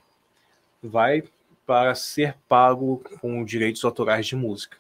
[0.83, 1.25] vai
[1.67, 4.77] para ser pago com direitos autorais de música.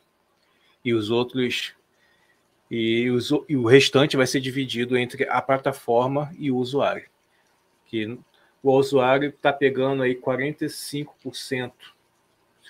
[0.85, 1.74] E os outros
[2.70, 7.05] e, os, e o restante vai ser dividido entre a plataforma e o usuário.
[7.87, 8.18] Que
[8.62, 11.55] o usuário está pegando aí 45%, se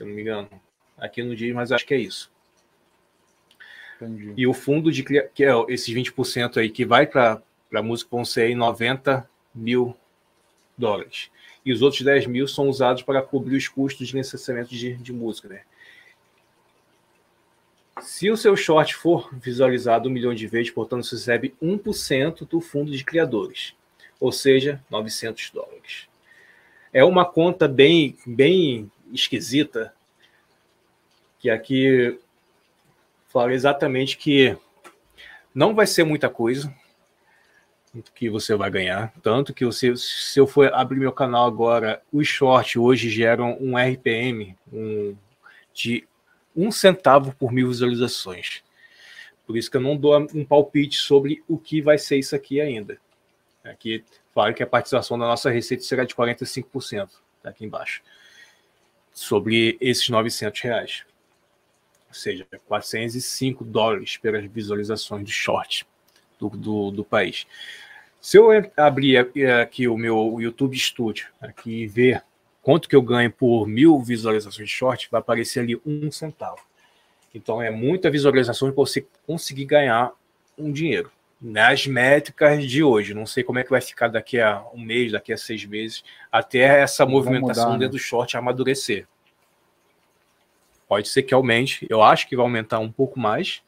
[0.00, 0.50] eu não me engano.
[0.98, 2.30] Aqui não diz, mas acho que é isso.
[3.96, 4.34] Entendi.
[4.36, 7.40] E o fundo de que é esses 20% aí que vai para
[7.72, 9.96] a música vão ser aí 90 mil
[10.76, 11.30] dólares.
[11.64, 15.12] E os outros 10 mil são usados para cobrir os custos de licenciamento de, de
[15.12, 15.48] música.
[15.48, 15.62] Né?
[18.00, 22.60] Se o seu short for visualizado um milhão de vezes, portanto, você recebe 1% do
[22.60, 23.74] fundo de criadores,
[24.18, 26.08] ou seja, 900 dólares.
[26.92, 29.94] É uma conta bem, bem esquisita,
[31.38, 32.18] que aqui
[33.28, 34.56] fala exatamente que
[35.54, 36.74] não vai ser muita coisa
[38.14, 39.12] que você vai ganhar.
[39.22, 43.76] Tanto que você, se eu for abrir meu canal agora, os shorts hoje geram um
[43.76, 45.16] RPM um,
[45.72, 46.06] de
[46.56, 48.62] um centavo por mil visualizações.
[49.46, 52.60] Por isso que eu não dou um palpite sobre o que vai ser isso aqui
[52.60, 52.98] ainda.
[53.62, 57.08] Aqui fala que a participação da nossa receita será de 45%,
[57.42, 58.02] tá aqui embaixo,
[59.12, 61.04] sobre esses 900 reais
[62.14, 65.84] ou seja, 405 dólares pelas visualizações de short
[66.38, 67.44] do, do, do país.
[68.20, 69.18] Se eu abrir
[69.60, 72.22] aqui o meu YouTube Studio aqui e ver
[72.64, 76.64] quanto que eu ganho por mil visualizações de short, vai aparecer ali um centavo.
[77.32, 80.12] Então é muita visualização para você conseguir ganhar
[80.56, 81.12] um dinheiro.
[81.40, 85.12] Nas métricas de hoje, não sei como é que vai ficar daqui a um mês,
[85.12, 86.02] daqui a seis meses,
[86.32, 87.78] até essa movimentação mudar, né?
[87.80, 89.06] dentro do short amadurecer.
[90.88, 91.86] Pode ser que aumente.
[91.90, 93.62] Eu acho que vai aumentar um pouco mais.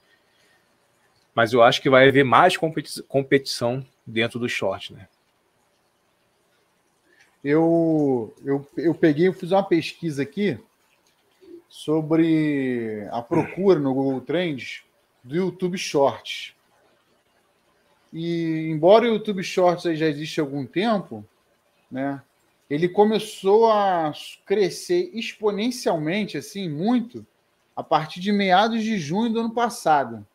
[1.34, 5.06] Mas eu acho que vai haver mais competi competição dentro do short, né?
[7.48, 10.58] Eu, eu, eu peguei e fiz uma pesquisa aqui
[11.68, 14.82] sobre a procura no Google Trends
[15.22, 16.56] do YouTube Shorts.
[18.12, 21.24] E embora o YouTube Shorts já existe há algum tempo,
[21.88, 22.20] né?
[22.68, 24.12] ele começou a
[24.44, 27.24] crescer exponencialmente, assim, muito,
[27.76, 30.26] a partir de meados de junho do ano passado.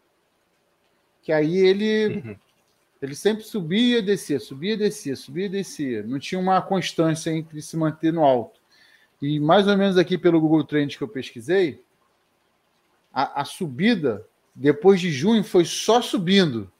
[1.21, 2.35] Que aí ele, uhum.
[3.01, 6.03] Ele sempre subia e descia, subia e descia, subia e descia.
[6.03, 8.59] Não tinha uma constância entre se manter no alto.
[9.19, 11.83] E mais ou menos aqui pelo Google Trends que eu pesquisei,
[13.11, 16.71] a, a subida depois de junho foi só subindo.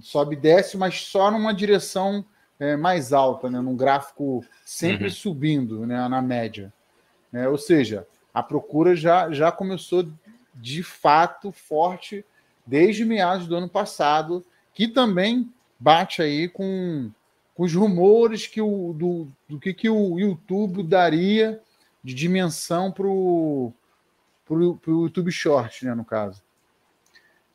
[0.00, 2.24] Sobe e desce, mas só numa direção
[2.58, 5.10] é, mais alta, né, num gráfico sempre uhum.
[5.10, 6.72] subindo né, na média.
[7.32, 10.08] É, ou seja, a procura já, já começou
[10.54, 12.24] de fato forte
[12.66, 14.44] desde meados do ano passado,
[14.74, 17.10] que também bate aí com,
[17.54, 21.60] com os rumores que o, do, do que, que o YouTube daria
[22.02, 23.72] de dimensão para o
[24.86, 26.42] YouTube Short, né, no caso.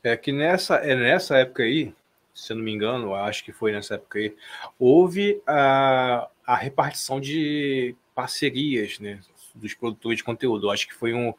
[0.03, 1.93] É que nessa, é nessa época aí,
[2.33, 4.35] se eu não me engano, acho que foi nessa época aí,
[4.79, 9.19] houve a, a repartição de parcerias né,
[9.53, 10.69] dos produtores de conteúdo.
[10.69, 11.35] Acho que foi uma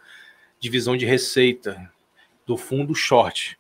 [0.61, 1.91] divisão de receita
[2.47, 3.59] do fundo short.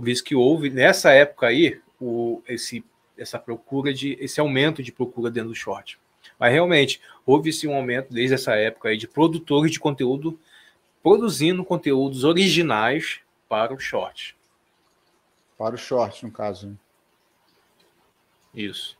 [0.00, 2.82] Por isso que houve, nessa época aí, o, esse,
[3.18, 6.00] essa procura de esse aumento de procura dentro do short.
[6.38, 10.40] Mas realmente houve-se um aumento desde essa época aí de produtores de conteúdo
[11.02, 14.34] produzindo conteúdos originais para o short.
[15.58, 16.68] Para o short, no caso.
[16.68, 16.74] Né?
[18.54, 18.96] Isso.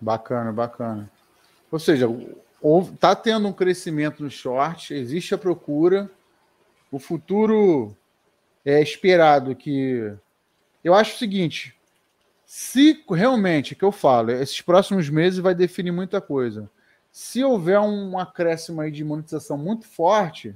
[0.00, 1.08] Bacana, bacana.
[1.70, 2.08] Ou seja,
[2.92, 6.10] está tendo um crescimento no short, existe a procura.
[6.90, 7.96] O futuro
[8.64, 10.14] é esperado que.
[10.82, 11.74] Eu acho o seguinte:
[12.44, 16.70] se realmente, que eu falo, esses próximos meses vai definir muita coisa.
[17.10, 20.54] Se houver um acréscimo aí de monetização muito forte,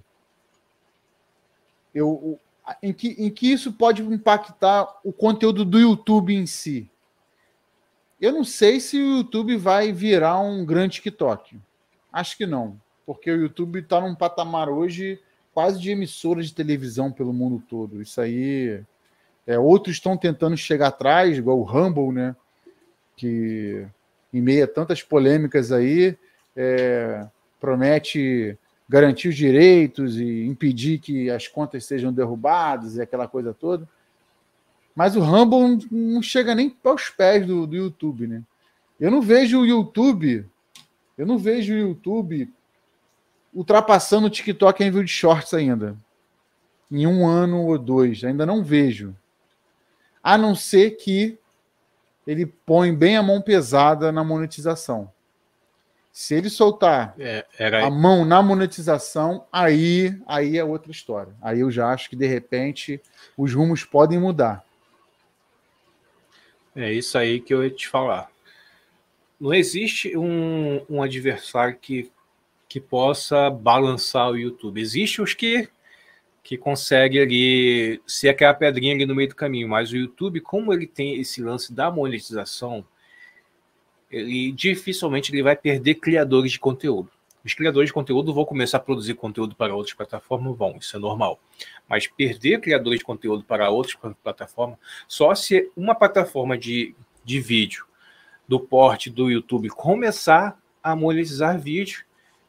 [1.94, 2.38] eu,
[2.82, 6.90] em que, em que isso pode impactar o conteúdo do YouTube em si?
[8.20, 11.60] Eu não sei se o YouTube vai virar um grande TikTok.
[12.12, 15.20] Acho que não, porque o YouTube está num patamar hoje
[15.56, 18.02] quase de emissora de televisão pelo mundo todo.
[18.02, 18.78] Isso aí.
[19.46, 22.36] É, outros estão tentando chegar atrás, igual o Rumble, né?
[23.16, 23.86] Que
[24.34, 26.14] em meio a tantas polêmicas aí,
[26.54, 27.26] é,
[27.58, 33.88] promete garantir os direitos e impedir que as contas sejam derrubadas e aquela coisa toda.
[34.94, 38.42] Mas o Rumble não chega nem aos pés do, do YouTube, né?
[39.00, 40.44] Eu não vejo o YouTube,
[41.16, 42.52] eu não vejo o YouTube
[43.56, 45.96] ultrapassando o TikTok em nível de shorts ainda.
[46.92, 49.16] Em um ano ou dois, ainda não vejo.
[50.22, 51.38] a não ser que
[52.26, 55.10] ele põe bem a mão pesada na monetização.
[56.12, 57.46] Se ele soltar é,
[57.82, 61.32] a mão na monetização, aí, aí é outra história.
[61.40, 63.00] Aí eu já acho que de repente
[63.36, 64.64] os rumos podem mudar.
[66.74, 68.30] É isso aí que eu ia te falar.
[69.40, 72.10] Não existe um, um adversário que,
[72.68, 74.80] que possa balançar o YouTube.
[74.80, 75.68] Existem os que
[76.46, 80.72] que consegue ali ser aquela pedrinha ali no meio do caminho, mas o YouTube, como
[80.72, 82.84] ele tem esse lance da monetização,
[84.08, 87.10] ele dificilmente ele vai perder criadores de conteúdo.
[87.44, 91.00] Os criadores de conteúdo vão começar a produzir conteúdo para outras plataformas, vão, isso é
[91.00, 91.40] normal.
[91.88, 96.94] Mas perder criadores de conteúdo para outras plataformas, só se uma plataforma de,
[97.24, 97.84] de vídeo
[98.46, 102.05] do porte do YouTube começar a monetizar vídeo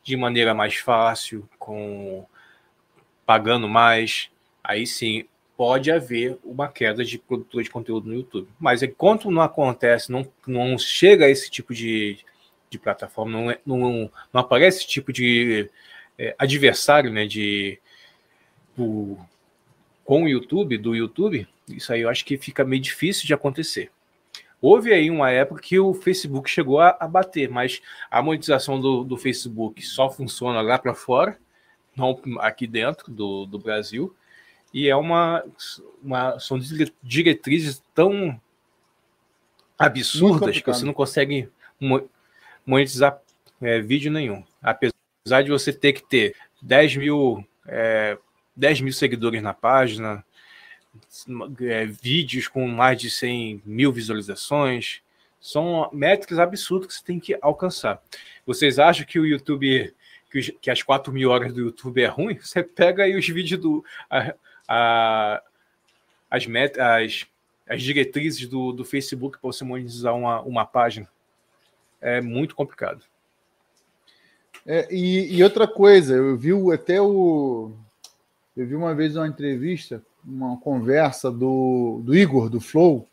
[0.08, 2.26] de maneira mais fácil, com
[3.26, 4.30] pagando mais,
[4.64, 5.26] aí sim
[5.58, 8.48] pode haver uma queda de produtor de conteúdo no YouTube.
[8.58, 12.20] Mas enquanto não acontece, não, não chega a esse tipo de,
[12.70, 15.70] de plataforma, não, é, não, não aparece esse tipo de
[16.18, 17.78] é, adversário né, de,
[18.78, 19.18] do,
[20.06, 23.92] com o YouTube, do YouTube, isso aí eu acho que fica meio difícil de acontecer.
[24.62, 29.04] Houve aí uma época que o Facebook chegou a, a bater, mas a monetização do,
[29.04, 31.38] do Facebook só funciona lá para fora,
[31.96, 34.16] não aqui dentro do, do Brasil
[34.74, 35.44] e é uma,
[36.04, 36.60] uma são
[37.02, 38.40] diretrizes tão
[39.78, 41.50] absurdas que você não consegue
[42.66, 43.20] monetizar
[43.62, 44.44] é, vídeo nenhum.
[44.62, 48.18] Apesar de você ter que ter 10 mil, é,
[48.56, 50.24] 10 mil seguidores na página,
[51.62, 55.02] é, vídeos com mais de 100 mil visualizações,
[55.40, 58.02] são métricas absurdas que você tem que alcançar.
[58.46, 59.94] Vocês acham que o YouTube,
[60.32, 62.38] que, que as 4 mil horas do YouTube é ruim?
[62.40, 63.86] Você pega aí os vídeos do.
[64.10, 64.34] A,
[64.68, 65.44] a,
[66.30, 67.26] as, met, as,
[67.68, 71.08] as diretrizes do, do Facebook para você monetizar uma, uma página.
[72.02, 73.04] É muito complicado.
[74.66, 77.72] É, e, e, outra coisa, eu vi até o.
[78.56, 83.08] Eu vi uma vez uma entrevista, uma conversa do, do Igor, do Flow,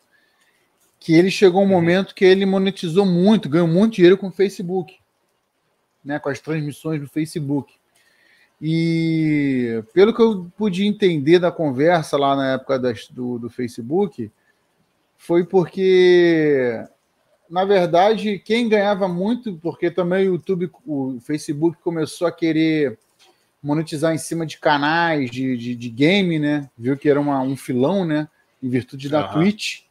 [0.99, 1.71] que ele chegou um uhum.
[1.71, 4.97] momento que ele monetizou muito, ganhou muito dinheiro com o Facebook,
[6.03, 7.73] né, com as transmissões do Facebook.
[8.61, 14.31] E pelo que eu pude entender da conversa lá na época das, do, do Facebook,
[15.17, 16.83] foi porque,
[17.49, 22.97] na verdade, quem ganhava muito, porque também o YouTube, o Facebook começou a querer
[23.65, 26.69] monetizar em cima de canais de, de, de game, né?
[26.77, 28.27] Viu que era uma, um filão, né?
[28.61, 29.33] Em virtude da uhum.
[29.33, 29.81] Twitch.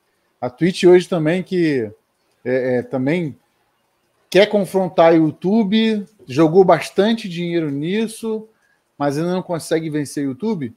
[0.40, 1.90] A Twitch hoje também que
[2.44, 3.36] é, é, também
[4.30, 8.48] quer confrontar o YouTube, jogou bastante dinheiro nisso
[8.98, 10.74] mas ainda não consegue vencer o YouTube.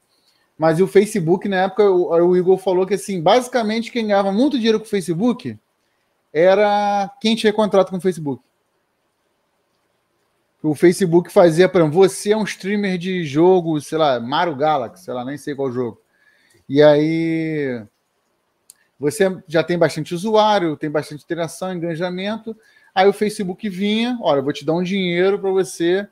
[0.58, 4.58] Mas o Facebook, na época, o, o Igor falou que assim, basicamente quem ganhava muito
[4.58, 5.58] dinheiro com o Facebook
[6.34, 8.42] era quem tinha contrato com o Facebook.
[10.62, 15.14] O Facebook fazia, para você é um streamer de jogo, sei lá, Mario Galaxy, sei
[15.14, 16.02] lá, nem sei qual jogo.
[16.68, 17.86] E aí
[19.00, 22.58] você já tem bastante usuário, tem bastante interação, engajamento.
[22.94, 26.08] Aí o Facebook vinha, olha, vou te dar um dinheiro para você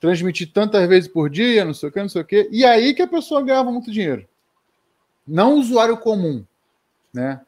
[0.00, 2.48] transmitir tantas vezes por dia, não sei o que, não sei o que.
[2.50, 4.26] E aí que a pessoa ganhava muito dinheiro.
[5.26, 6.44] Não usuário comum,
[7.12, 7.40] né?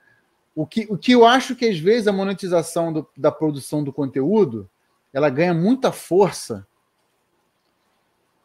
[0.55, 3.93] O que, o que eu acho que às vezes a monetização do, da produção do
[3.93, 4.71] conteúdo
[5.15, 6.67] ela ganha muita força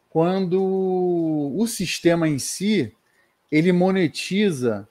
[0.09, 2.95] quando o sistema em si
[3.51, 4.88] ele monetiza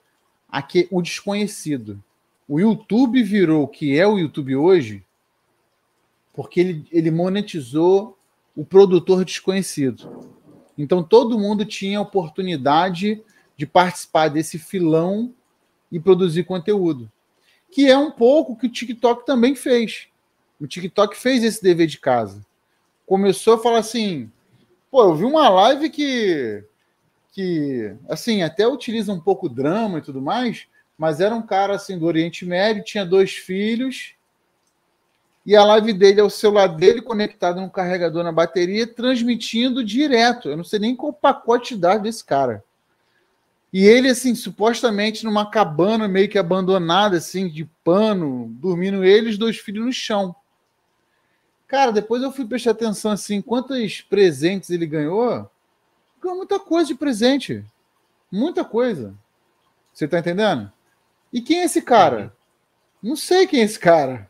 [0.49, 2.03] aqui, o desconhecido.
[2.49, 5.05] O YouTube virou o que é o YouTube hoje
[6.35, 8.17] porque ele, ele monetizou
[8.55, 10.29] o produtor desconhecido.
[10.77, 13.23] Então todo mundo tinha oportunidade
[13.57, 15.35] de participar desse filão
[15.91, 17.11] e produzir conteúdo.
[17.71, 20.09] Que é um pouco que o TikTok também fez.
[20.61, 22.45] O TikTok fez esse dever de casa.
[23.07, 24.31] Começou a falar assim:
[24.91, 26.65] pô, eu vi uma live que,
[27.33, 31.99] que assim, até utiliza um pouco drama e tudo mais, mas era um cara assim
[31.99, 34.15] do Oriente Médio, tinha dois filhos
[35.49, 40.51] e a live dele é o celular dele conectado no carregador na bateria, transmitindo direto.
[40.51, 42.63] Eu não sei nem qual pacote dá desse cara.
[43.73, 49.31] E ele, assim, supostamente numa cabana meio que abandonada, assim, de pano, dormindo ele e
[49.31, 50.37] os dois filhos no chão.
[51.69, 55.49] Cara, depois eu fui prestar atenção, assim, quantos presentes ele ganhou.
[56.21, 57.63] Ganhou muita coisa de presente.
[58.33, 59.15] Muita coisa.
[59.93, 60.73] Você tá entendendo?
[61.31, 62.35] E quem é esse cara?
[63.03, 64.29] Não sei quem é esse cara.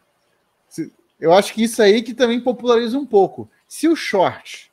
[1.20, 3.48] Eu acho que isso aí que também populariza um pouco.
[3.68, 4.70] Se o short,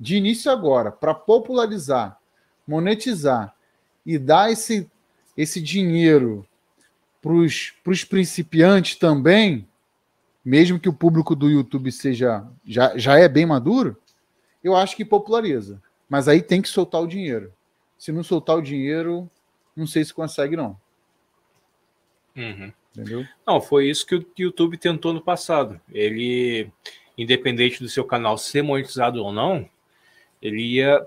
[0.00, 2.18] de início agora, para popularizar,
[2.66, 3.54] monetizar
[4.04, 4.90] e dar esse,
[5.36, 6.46] esse dinheiro
[7.20, 9.68] para os principiantes também,
[10.48, 13.98] mesmo que o público do YouTube seja já, já é bem maduro,
[14.64, 15.82] eu acho que populariza.
[16.08, 17.52] Mas aí tem que soltar o dinheiro.
[17.98, 19.30] Se não soltar o dinheiro,
[19.76, 20.80] não sei se consegue, não.
[22.34, 22.72] Uhum.
[22.92, 23.26] Entendeu?
[23.46, 25.78] Não, foi isso que o YouTube tentou no passado.
[25.92, 26.70] Ele,
[27.18, 29.68] independente do seu canal ser monetizado ou não,
[30.40, 31.06] ele ia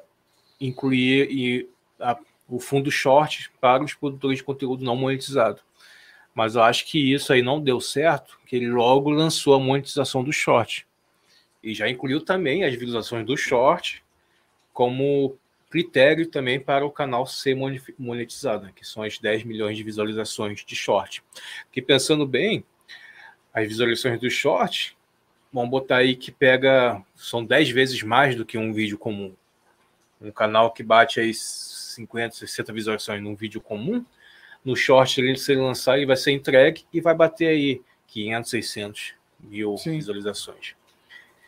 [0.60, 1.70] incluir e,
[2.00, 2.16] a,
[2.48, 5.62] o fundo short para os produtores de conteúdo não monetizado.
[6.34, 10.24] Mas eu acho que isso aí não deu certo, que ele logo lançou a monetização
[10.24, 10.88] do short.
[11.62, 14.04] E já incluiu também as visualizações do short
[14.74, 15.38] como
[15.70, 17.56] critério também para o canal ser
[17.98, 21.24] monetizado, né, que são as 10 milhões de visualizações de short.
[21.72, 22.66] Que pensando bem,
[23.54, 24.98] as visualizações do short,
[25.52, 29.34] vamos botar aí que pega, são 10 vezes mais do que um vídeo comum.
[30.22, 34.06] Um canal que bate aí 50, 60 visualizações num vídeo comum,
[34.64, 39.14] no short ele se lançar, ele vai ser entregue e vai bater aí 500, 600
[39.40, 39.98] mil Sim.
[39.98, 40.76] visualizações.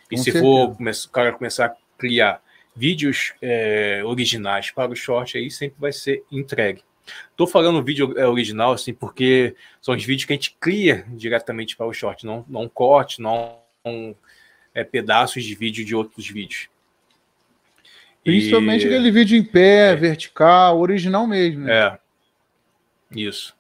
[0.10, 0.44] E Com se certeza.
[0.44, 2.42] for o cara começar a criar
[2.76, 6.84] vídeos é, originais para o short, aí sempre vai ser entregue.
[7.30, 11.76] Estou falando vídeo é, original, assim, porque são os vídeos que a gente cria diretamente
[11.76, 13.60] para o short, não, não corte, não
[14.74, 16.70] é, pedaços de vídeo de outros vídeos.
[18.24, 18.88] Principalmente e...
[18.88, 19.96] aquele vídeo em pé, é.
[19.96, 21.66] vertical, original mesmo.
[21.66, 21.78] Né?
[21.78, 22.00] É.
[23.16, 23.56] Isso.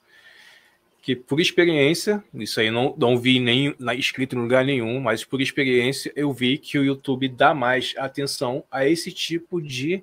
[1.01, 5.25] Que por experiência, isso aí não, não vi nem na, escrito em lugar nenhum, mas
[5.25, 10.01] por experiência eu vi que o YouTube dá mais atenção a esse tipo de,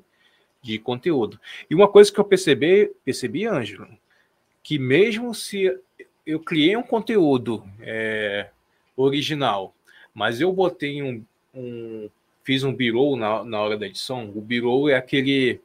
[0.62, 1.40] de conteúdo.
[1.70, 3.88] E uma coisa que eu percebi, percebi, Ângelo,
[4.62, 5.74] que mesmo se
[6.26, 8.50] eu criei um conteúdo é,
[8.94, 9.74] original,
[10.12, 11.24] mas eu botei um,
[11.54, 12.10] um
[12.44, 14.30] fiz um b-roll na, na hora da edição.
[14.34, 15.60] O b-roll é aquele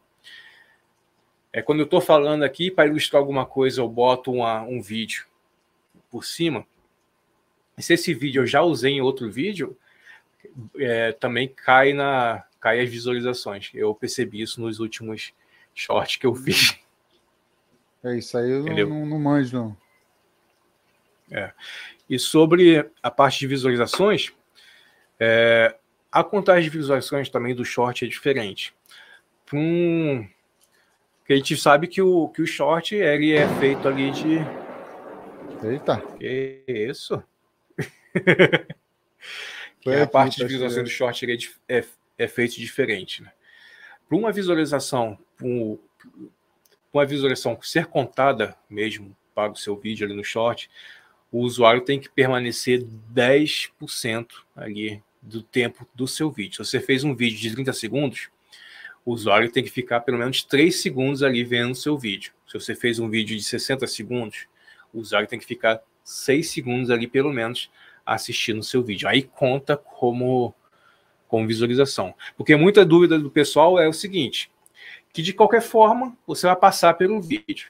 [1.55, 5.25] é quando eu estou falando aqui, para ilustrar alguma coisa, eu boto uma, um vídeo
[6.11, 6.67] por cima.
[7.77, 9.77] E se esse vídeo eu já usei em outro vídeo,
[10.77, 13.71] é, também cai, na, cai as visualizações.
[13.73, 15.33] Eu percebi isso nos últimos
[15.73, 16.77] shorts que eu fiz.
[18.03, 18.89] É isso aí, eu Entendeu?
[18.89, 19.77] não, não manjo, não.
[21.31, 21.53] É.
[22.09, 24.33] E sobre a parte de visualizações,
[25.17, 25.73] é,
[26.11, 28.75] a contagem de visualizações também do short é diferente.
[29.45, 30.27] Para um,
[31.25, 34.37] porque a gente sabe que o, que o short ele é feito ali de.
[35.67, 35.97] Eita!
[36.19, 37.23] Que isso?
[39.81, 41.85] que a parte de visualização do short ele é, é,
[42.19, 43.23] é feito diferente.
[43.23, 43.31] Né?
[44.07, 45.47] Para uma visualização, para
[46.93, 50.69] uma visualização ser contada mesmo para o seu vídeo ali no short,
[51.31, 56.63] o usuário tem que permanecer 10% ali do tempo do seu vídeo.
[56.63, 58.29] Se você fez um vídeo de 30 segundos,
[59.05, 62.33] o usuário tem que ficar pelo menos 3 segundos ali vendo o seu vídeo.
[62.47, 64.47] Se você fez um vídeo de 60 segundos,
[64.91, 67.69] o usuário tem que ficar 6 segundos ali pelo menos
[68.03, 69.07] assistindo o seu vídeo.
[69.07, 70.53] Aí conta como,
[71.27, 72.15] como visualização.
[72.35, 74.51] Porque muita dúvida do pessoal é o seguinte,
[75.13, 77.69] que de qualquer forma você vai passar pelo vídeo.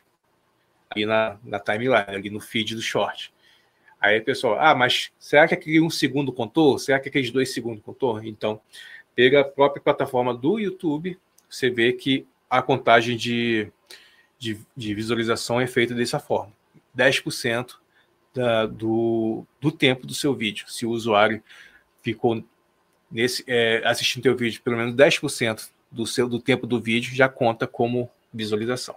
[0.90, 3.34] Ali na, na timeline, ali no feed do short.
[4.00, 6.78] Aí o pessoal, ah, mas será que aquele um segundo contou?
[6.78, 8.24] Será que aqueles dois segundos contou?
[8.24, 8.62] Então,
[9.16, 11.18] pela própria plataforma do YouTube,
[11.50, 13.72] você vê que a contagem de,
[14.38, 16.54] de, de visualização é feita dessa forma:
[16.96, 17.76] 10%
[18.34, 20.70] da, do, do tempo do seu vídeo.
[20.70, 21.42] Se o usuário
[22.02, 22.44] ficou
[23.10, 27.30] nesse, é, assistindo teu vídeo pelo menos 10% do, seu, do tempo do vídeo, já
[27.30, 28.96] conta como visualização.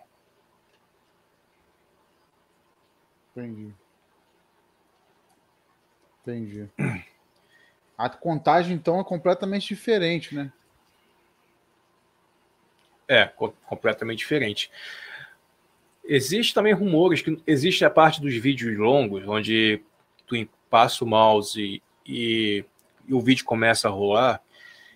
[3.37, 3.73] Entendi.
[6.23, 6.69] Entendi.
[7.97, 10.53] A contagem, então, é completamente diferente, né?
[13.09, 13.25] É,
[13.67, 14.71] completamente diferente.
[16.05, 19.83] Existe também rumores que existe a parte dos vídeos longos, onde
[20.27, 20.37] tu
[20.69, 22.65] passa o mouse e, e
[23.11, 24.43] o vídeo começa a rolar.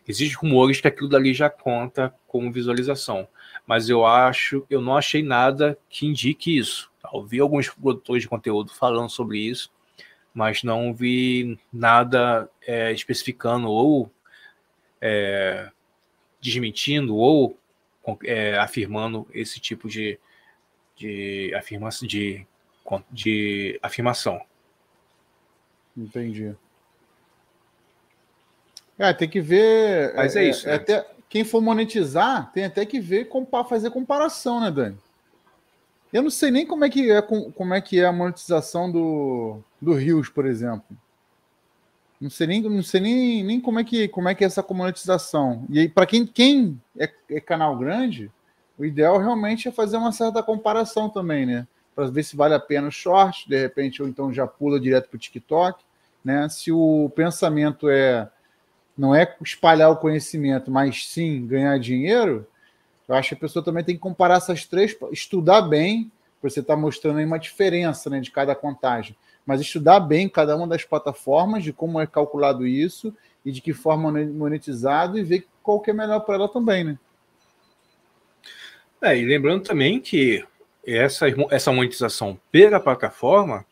[0.07, 3.27] Existem rumores que aquilo dali já conta como visualização.
[3.67, 6.91] Mas eu acho, eu não achei nada que indique isso.
[7.13, 9.71] Eu vi alguns produtores de conteúdo falando sobre isso,
[10.35, 14.11] mas não vi nada é, especificando ou
[15.01, 15.71] é,
[16.41, 17.59] desmentindo ou
[18.25, 20.19] é, afirmando esse tipo de,
[20.97, 22.47] de, afirma, de,
[23.11, 24.41] de afirmação.
[25.97, 26.55] Entendi.
[28.99, 30.15] É, tem que ver.
[30.15, 30.67] Mas é, é isso.
[30.69, 30.77] É, né?
[30.77, 34.99] até, quem for monetizar tem até que ver para fazer comparação, né, Dani?
[36.13, 39.61] Eu não sei nem como é que é, como é, que é a monetização do,
[39.81, 40.85] do Rios, por exemplo.
[42.23, 44.65] Não sei nem, não sei nem, nem como, é que, como é que é essa
[44.71, 45.67] monetização.
[45.69, 48.31] E aí, para quem, quem é, é, canal grande,
[48.79, 51.67] o ideal realmente é fazer uma certa comparação também, né?
[51.97, 55.09] para ver se vale a pena o short, de repente, ou então já pula direto
[55.09, 55.83] para o TikTok.
[56.25, 56.49] Né?
[56.49, 58.31] Se o pensamento é
[58.97, 62.47] não é espalhar o conhecimento, mas sim ganhar dinheiro,
[63.09, 66.13] eu acho que a pessoa também tem que comparar essas três, estudar bem,
[66.43, 69.17] você estar tá mostrando aí uma diferença né, de cada contagem,
[69.47, 73.15] mas estudar bem cada uma das plataformas, de como é calculado isso
[73.45, 76.85] e de que forma é monetizado e ver qual que é melhor para ela também,
[76.85, 76.99] né?
[79.01, 80.45] É, e lembrando também que
[80.87, 83.67] essa, essa monetização pela plataforma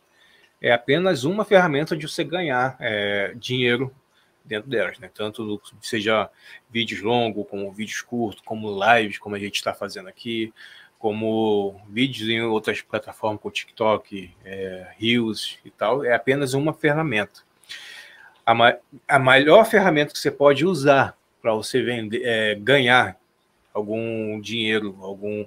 [0.61, 3.95] é apenas uma ferramenta de você ganhar é, dinheiro
[4.45, 5.09] dentro delas, né?
[5.13, 6.29] Tanto seja
[6.69, 10.53] vídeos longos, como vídeos curtos, como lives, como a gente está fazendo aqui,
[11.01, 17.41] como vídeos em outras plataformas, como TikTok, é, Reels e tal, é apenas uma ferramenta.
[18.45, 18.77] A, ma
[19.09, 23.19] a maior ferramenta que você pode usar para você vender, é, ganhar
[23.73, 25.47] algum dinheiro, algum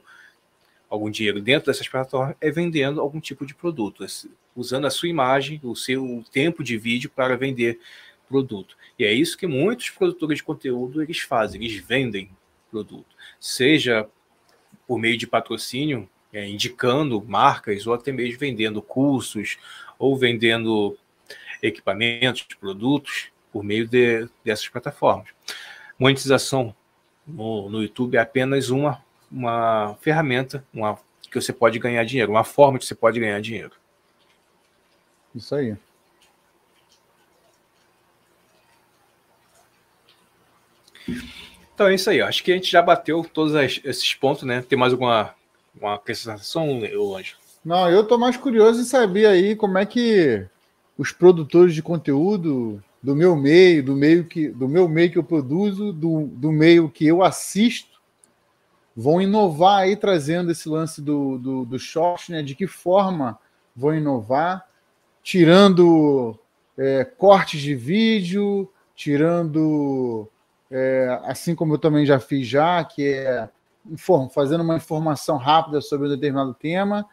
[0.90, 4.06] algum dinheiro dentro dessas plataformas é vendendo algum tipo de produto,
[4.56, 7.80] usando a sua imagem, o seu tempo de vídeo para vender
[8.28, 8.76] produto.
[8.98, 12.30] E é isso que muitos produtores de conteúdo eles fazem, eles vendem
[12.72, 14.08] produto, seja
[14.88, 19.58] por meio de patrocínio, é, indicando marcas ou até mesmo vendendo cursos
[20.00, 20.98] ou vendendo
[21.62, 25.28] equipamentos, produtos por meio de, dessas plataformas.
[25.98, 26.76] Monetização
[27.26, 32.44] no, no YouTube é apenas uma, uma ferramenta uma, que você pode ganhar dinheiro, uma
[32.44, 33.72] forma que você pode ganhar dinheiro.
[35.36, 35.76] Isso aí.
[41.74, 42.22] Então é isso aí.
[42.22, 43.54] Acho que a gente já bateu todos
[43.84, 44.62] esses pontos, né?
[44.62, 45.34] Tem mais alguma
[45.80, 46.82] uma acrescentação,
[47.18, 47.38] Anjo?
[47.64, 50.46] Não, eu tô mais curioso em saber aí como é que
[50.98, 55.24] os produtores de conteúdo do meu meio, do meio que, do meu meio que eu
[55.24, 58.00] produzo, do, do meio que eu assisto,
[58.96, 62.44] vão inovar aí trazendo esse lance do, do, do short, né?
[62.44, 63.40] De que forma
[63.76, 64.68] vão inovar,
[65.24, 66.38] tirando
[66.78, 70.30] é, cortes de vídeo, tirando
[70.76, 73.48] é, assim como eu também já fiz já, que é
[74.34, 77.06] fazendo uma informação rápida sobre um determinado tema.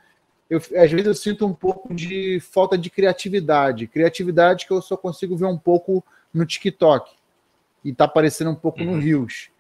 [0.49, 3.87] Eu, às vezes eu sinto um pouco de falta de criatividade.
[3.87, 6.03] Criatividade que eu só consigo ver um pouco
[6.33, 7.13] no TikTok.
[7.85, 8.97] E está aparecendo um pouco uhum.
[8.97, 9.51] no Reels.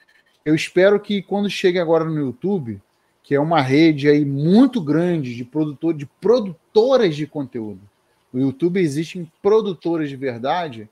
[0.47, 2.81] Eu espero que quando chegue agora no YouTube,
[3.23, 7.83] que é uma rede aí muito grande de produtor, de produtoras de conteúdo.
[8.33, 10.89] No YouTube existem produtoras de verdade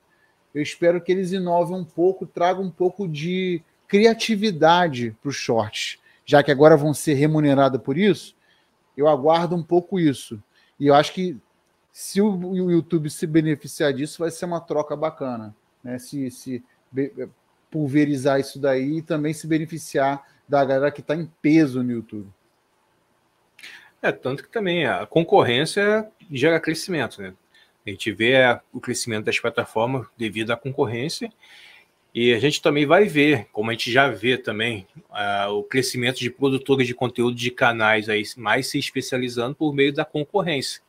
[0.59, 6.01] eu espero que eles inovem um pouco, tragam um pouco de criatividade para os shorts,
[6.27, 8.35] já que agora vão ser remunerados por isso.
[8.97, 10.43] Eu aguardo um pouco isso.
[10.81, 11.37] E eu acho que
[11.93, 15.55] se o YouTube se beneficiar disso, vai ser uma troca bacana.
[15.83, 15.97] Né?
[16.01, 16.65] Se, se
[17.71, 22.29] pulverizar isso daí e também se beneficiar da galera que está em peso no YouTube.
[24.03, 27.33] É, tanto que também a concorrência gera crescimento, né?
[27.89, 28.35] A gente vê
[28.73, 31.33] o crescimento das plataformas devido à concorrência
[32.15, 36.19] e a gente também vai ver, como a gente já vê também, uh, o crescimento
[36.19, 40.83] de produtores de conteúdo de canais aí mais se especializando por meio da concorrência.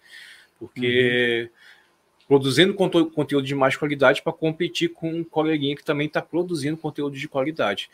[0.58, 2.26] Porque uhum.
[2.28, 7.18] produzindo conteúdo de mais qualidade para competir com um coleguinha que também está produzindo conteúdo
[7.18, 7.90] de qualidade.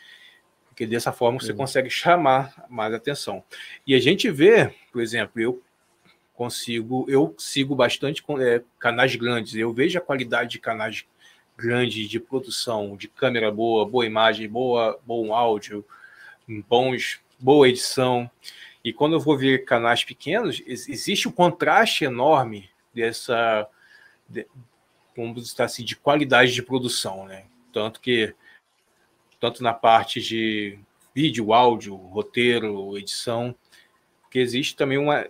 [0.68, 1.58] Porque dessa forma você uhum.
[1.58, 3.44] consegue chamar mais atenção.
[3.86, 5.62] E a gente vê, por exemplo, eu
[6.36, 11.06] consigo, eu sigo bastante é, canais grandes, eu vejo a qualidade de canais
[11.56, 15.84] grandes de produção, de câmera boa, boa imagem, boa, bom áudio,
[16.68, 18.30] bons, boa edição.
[18.84, 23.66] E quando eu vou ver canais pequenos, existe um contraste enorme dessa,
[24.28, 24.46] de,
[25.14, 27.46] como está assim, de qualidade de produção, né?
[27.72, 28.34] Tanto que
[29.40, 30.78] tanto na parte de
[31.14, 33.54] vídeo, áudio, roteiro, edição,
[34.30, 35.26] que existe também uma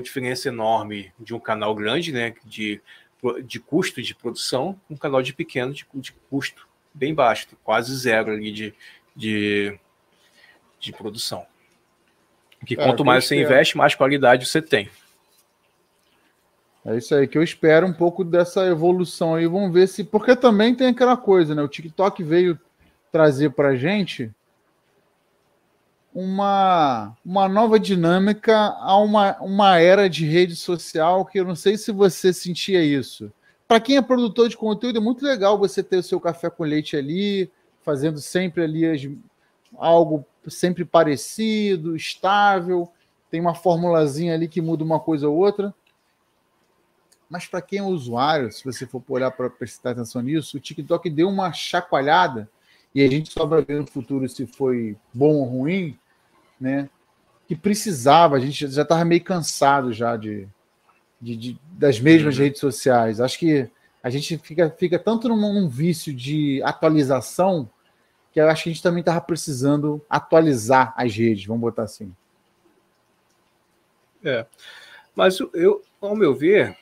[0.00, 2.80] diferença enorme de um canal grande, né, de,
[3.44, 8.32] de custo de produção, um canal de pequeno de, de custo bem baixo, quase zero
[8.32, 8.74] ali de,
[9.14, 9.78] de,
[10.78, 11.46] de produção.
[12.64, 14.88] Que quanto mais você investe, mais qualidade você tem.
[16.84, 19.46] É isso aí que eu espero um pouco dessa evolução aí.
[19.46, 20.02] Vamos ver se.
[20.02, 21.62] Porque também tem aquela coisa, né?
[21.62, 22.58] O TikTok veio
[23.10, 24.32] trazer para gente
[26.14, 31.76] uma, uma nova dinâmica a uma, uma era de rede social que eu não sei
[31.76, 33.32] se você sentia isso.
[33.66, 36.64] Para quem é produtor de conteúdo, é muito legal você ter o seu café com
[36.64, 37.50] leite ali,
[37.82, 39.00] fazendo sempre ali as,
[39.76, 42.90] algo sempre parecido, estável,
[43.30, 45.74] tem uma formulazinha ali que muda uma coisa ou outra.
[47.30, 51.08] Mas para quem é usuário, se você for olhar para prestar atenção nisso, o TikTok
[51.08, 52.50] deu uma chacoalhada
[52.94, 55.98] e a gente só vai ver no futuro se foi bom ou ruim,
[56.62, 56.88] né?
[57.52, 58.36] que precisava.
[58.36, 60.48] A gente já estava meio cansado já de,
[61.20, 62.44] de, de das mesmas uhum.
[62.44, 63.20] redes sociais.
[63.20, 63.68] Acho que
[64.02, 67.68] a gente fica, fica tanto num, num vício de atualização
[68.32, 72.14] que eu acho que a gente também estava precisando atualizar as redes, vamos botar assim.
[74.24, 74.46] É.
[75.14, 76.74] Mas eu, ao meu ver,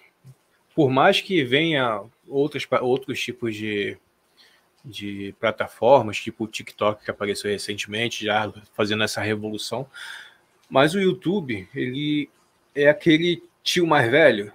[0.76, 3.98] por mais que venha outros, outros tipos de,
[4.84, 9.86] de plataformas, tipo o TikTok que apareceu recentemente, já fazendo essa revolução,
[10.68, 12.30] mas o YouTube, ele
[12.74, 14.52] é aquele tio mais velho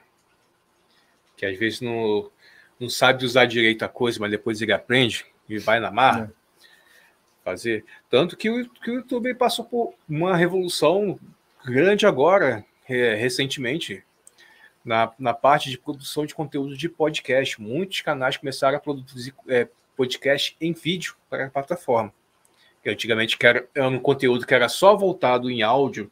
[1.38, 2.32] que às vezes não,
[2.80, 6.34] não sabe usar direito a coisa, mas depois ele aprende e vai na marra.
[6.42, 6.46] É
[7.46, 7.86] fazer.
[8.10, 11.18] Tanto que o, que o YouTube passou por uma revolução
[11.64, 14.04] grande agora, é, recentemente,
[14.84, 17.62] na, na parte de produção de conteúdo de podcast.
[17.62, 22.14] Muitos canais começaram a produzir é, podcast em vídeo para a plataforma.
[22.84, 26.12] Que antigamente era, um conteúdo que era só voltado em áudio,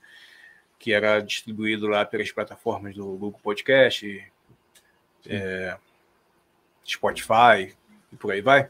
[0.79, 4.31] que era distribuído lá pelas plataformas do Google Podcast,
[5.27, 5.77] é,
[6.85, 7.73] Spotify
[8.11, 8.69] e por aí vai.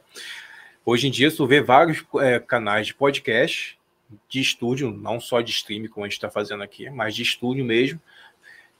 [0.85, 3.79] Hoje em dia, tu vê vários é, canais de podcast,
[4.27, 7.63] de estúdio, não só de streaming, como a gente está fazendo aqui, mas de estúdio
[7.63, 7.99] mesmo,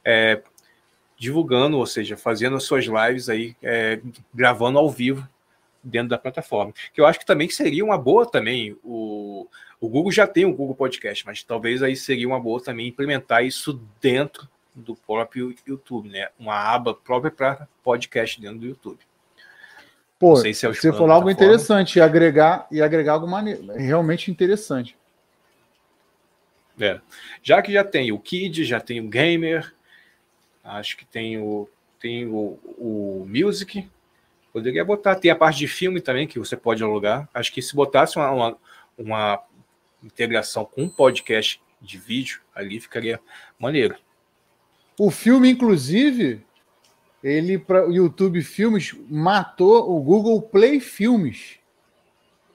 [0.03, 0.41] é,
[1.17, 4.01] divulgando, ou seja, fazendo as suas lives aí, é,
[4.33, 5.27] gravando ao vivo
[5.83, 6.73] dentro da plataforma.
[6.93, 8.77] Que eu acho que também seria uma boa também.
[8.83, 9.47] O,
[9.79, 13.43] o Google já tem o Google Podcast, mas talvez aí seria uma boa também implementar
[13.43, 16.29] isso dentro do próprio YouTube, né?
[16.39, 18.99] Uma aba própria para podcast dentro do YouTube.
[20.17, 24.97] Pô, se é você falou algo interessante e agregar e agregar algo maneiro, realmente interessante.
[26.79, 26.99] É.
[27.41, 29.73] Já que já tem o Kid, já tem o Gamer,
[30.63, 31.67] acho que tem o
[31.99, 33.89] tem o, o Music,
[34.53, 35.15] poderia botar.
[35.15, 37.27] Tem a parte de filme também que você pode alugar.
[37.33, 38.57] Acho que se botasse uma, uma,
[38.97, 39.43] uma
[40.03, 43.19] integração com um podcast de vídeo ali ficaria
[43.59, 43.95] maneiro.
[44.97, 46.41] O filme, inclusive,
[47.23, 51.59] ele para o YouTube Filmes matou o Google Play Filmes.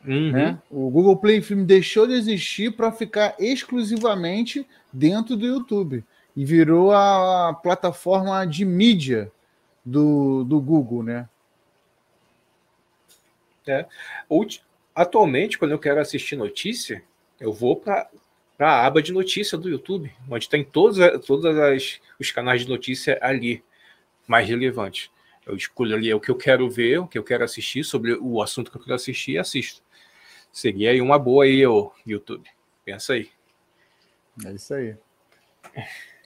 [0.07, 0.31] Uhum.
[0.31, 0.59] Né?
[0.71, 6.05] O Google Play Filmes deixou de existir para ficar exclusivamente dentro do YouTube
[6.37, 9.31] e virou a plataforma de mídia
[9.85, 11.29] do, do Google, né?
[13.69, 13.87] É.
[14.95, 17.05] Atualmente, quando eu quero assistir notícia,
[17.39, 18.09] eu vou para
[18.59, 21.45] a aba de notícia do YouTube, onde tem todos, todos
[22.19, 23.63] os canais de notícia ali
[24.27, 25.11] mais relevantes.
[25.47, 28.43] Eu escolho ali o que eu quero ver, o que eu quero assistir, sobre o
[28.43, 29.83] assunto que eu quero assistir e assisto.
[30.51, 32.49] Seria aí uma boa aí, o YouTube.
[32.85, 33.31] Pensa aí.
[34.45, 34.97] É isso aí.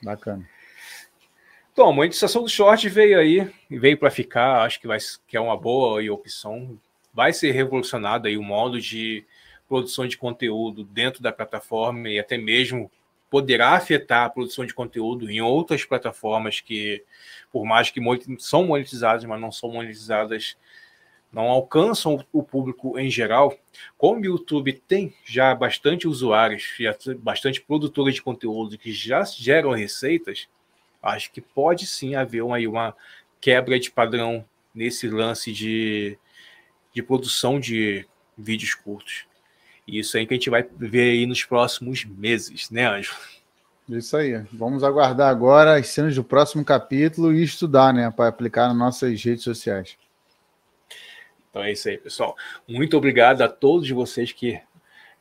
[0.03, 0.49] Bacana.
[1.73, 5.41] Então, a monetização do short veio aí, veio para ficar, acho que, vai, que é
[5.41, 6.79] uma boa opção.
[7.13, 9.25] Vai ser revolucionado aí o modo de
[9.69, 12.91] produção de conteúdo dentro da plataforma e até mesmo
[13.31, 17.03] poderá afetar a produção de conteúdo em outras plataformas que,
[17.51, 17.99] por mais que
[18.39, 20.57] são monetizadas, mas não são monetizadas,
[21.33, 23.57] não alcançam o público em geral.
[23.97, 29.71] Como o YouTube tem já bastante usuários, já bastante produtores de conteúdo que já geram
[29.71, 30.47] receitas,
[31.03, 32.95] acho que pode sim haver uma, uma
[33.41, 34.45] quebra de padrão
[34.75, 36.19] nesse lance de,
[36.93, 39.25] de produção de vídeos curtos.
[39.87, 43.15] Isso aí que a gente vai ver aí nos próximos meses, né, Anjo?
[43.89, 44.43] Isso aí.
[44.53, 49.23] Vamos aguardar agora as cenas do próximo capítulo e estudar, né, para aplicar nas nossas
[49.23, 49.97] redes sociais.
[51.51, 52.37] Então é isso aí, pessoal.
[52.67, 54.61] Muito obrigado a todos vocês que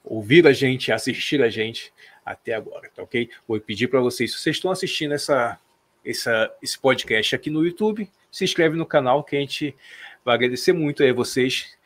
[0.03, 1.91] ouviram a gente, assistiram a gente
[2.25, 3.29] até agora, tá ok?
[3.47, 5.59] Vou pedir para vocês, se vocês estão assistindo essa,
[6.05, 9.75] essa, esse podcast aqui no YouTube, se inscreve no canal que a gente
[10.23, 11.77] vai agradecer muito aí vocês.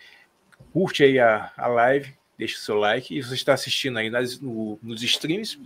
[0.73, 3.15] Curte aí a, a live, deixa o seu like.
[3.15, 5.59] E você está assistindo aí nas, no, nos streams,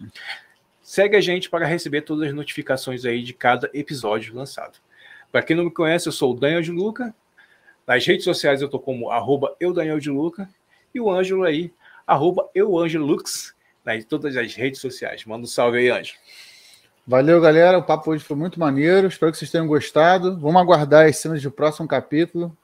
[0.82, 4.80] segue a gente para receber todas as notificações aí de cada episódio lançado.
[5.32, 7.14] Para quem não me conhece, eu sou o Daniel de Luca.
[7.86, 10.50] Nas redes sociais eu tô como arroba eudaniel de Luca.
[10.94, 11.72] E o Ângelo aí,
[12.06, 13.56] arroba euangelux,
[13.86, 15.26] nas todas as redes sociais.
[15.26, 16.18] Manda um salve aí, Ângelo.
[17.06, 17.78] Valeu, galera.
[17.78, 19.08] O papo hoje foi muito maneiro.
[19.08, 20.40] Espero que vocês tenham gostado.
[20.40, 22.56] Vamos aguardar as cenas do próximo capítulo.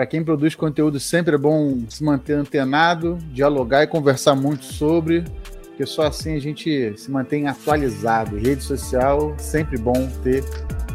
[0.00, 5.22] Para quem produz conteúdo, sempre é bom se manter antenado, dialogar e conversar muito sobre,
[5.66, 8.38] porque só assim a gente se mantém atualizado.
[8.38, 10.42] Rede social, sempre bom ter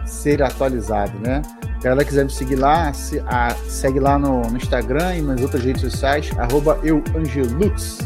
[0.08, 1.43] ser atualizado, né?
[1.80, 5.39] Se ela quiser me seguir lá, se, a, segue lá no, no, Instagram e nas
[5.39, 7.99] outras redes sociais, arroba euangelux.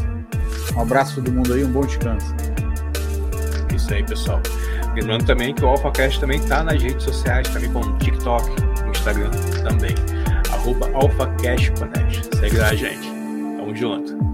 [0.76, 2.26] Um abraço a todo mundo aí, um bom descanso.
[3.74, 4.42] Isso aí, pessoal.
[4.94, 8.50] Lembrando também que o AlphaCast também está nas redes sociais, também como TikTok,
[8.90, 9.30] Instagram
[9.62, 9.94] também
[10.60, 12.36] arroba AlphaCashConnect.
[12.36, 13.08] Segue lá, gente.
[13.56, 14.29] Tamo junto.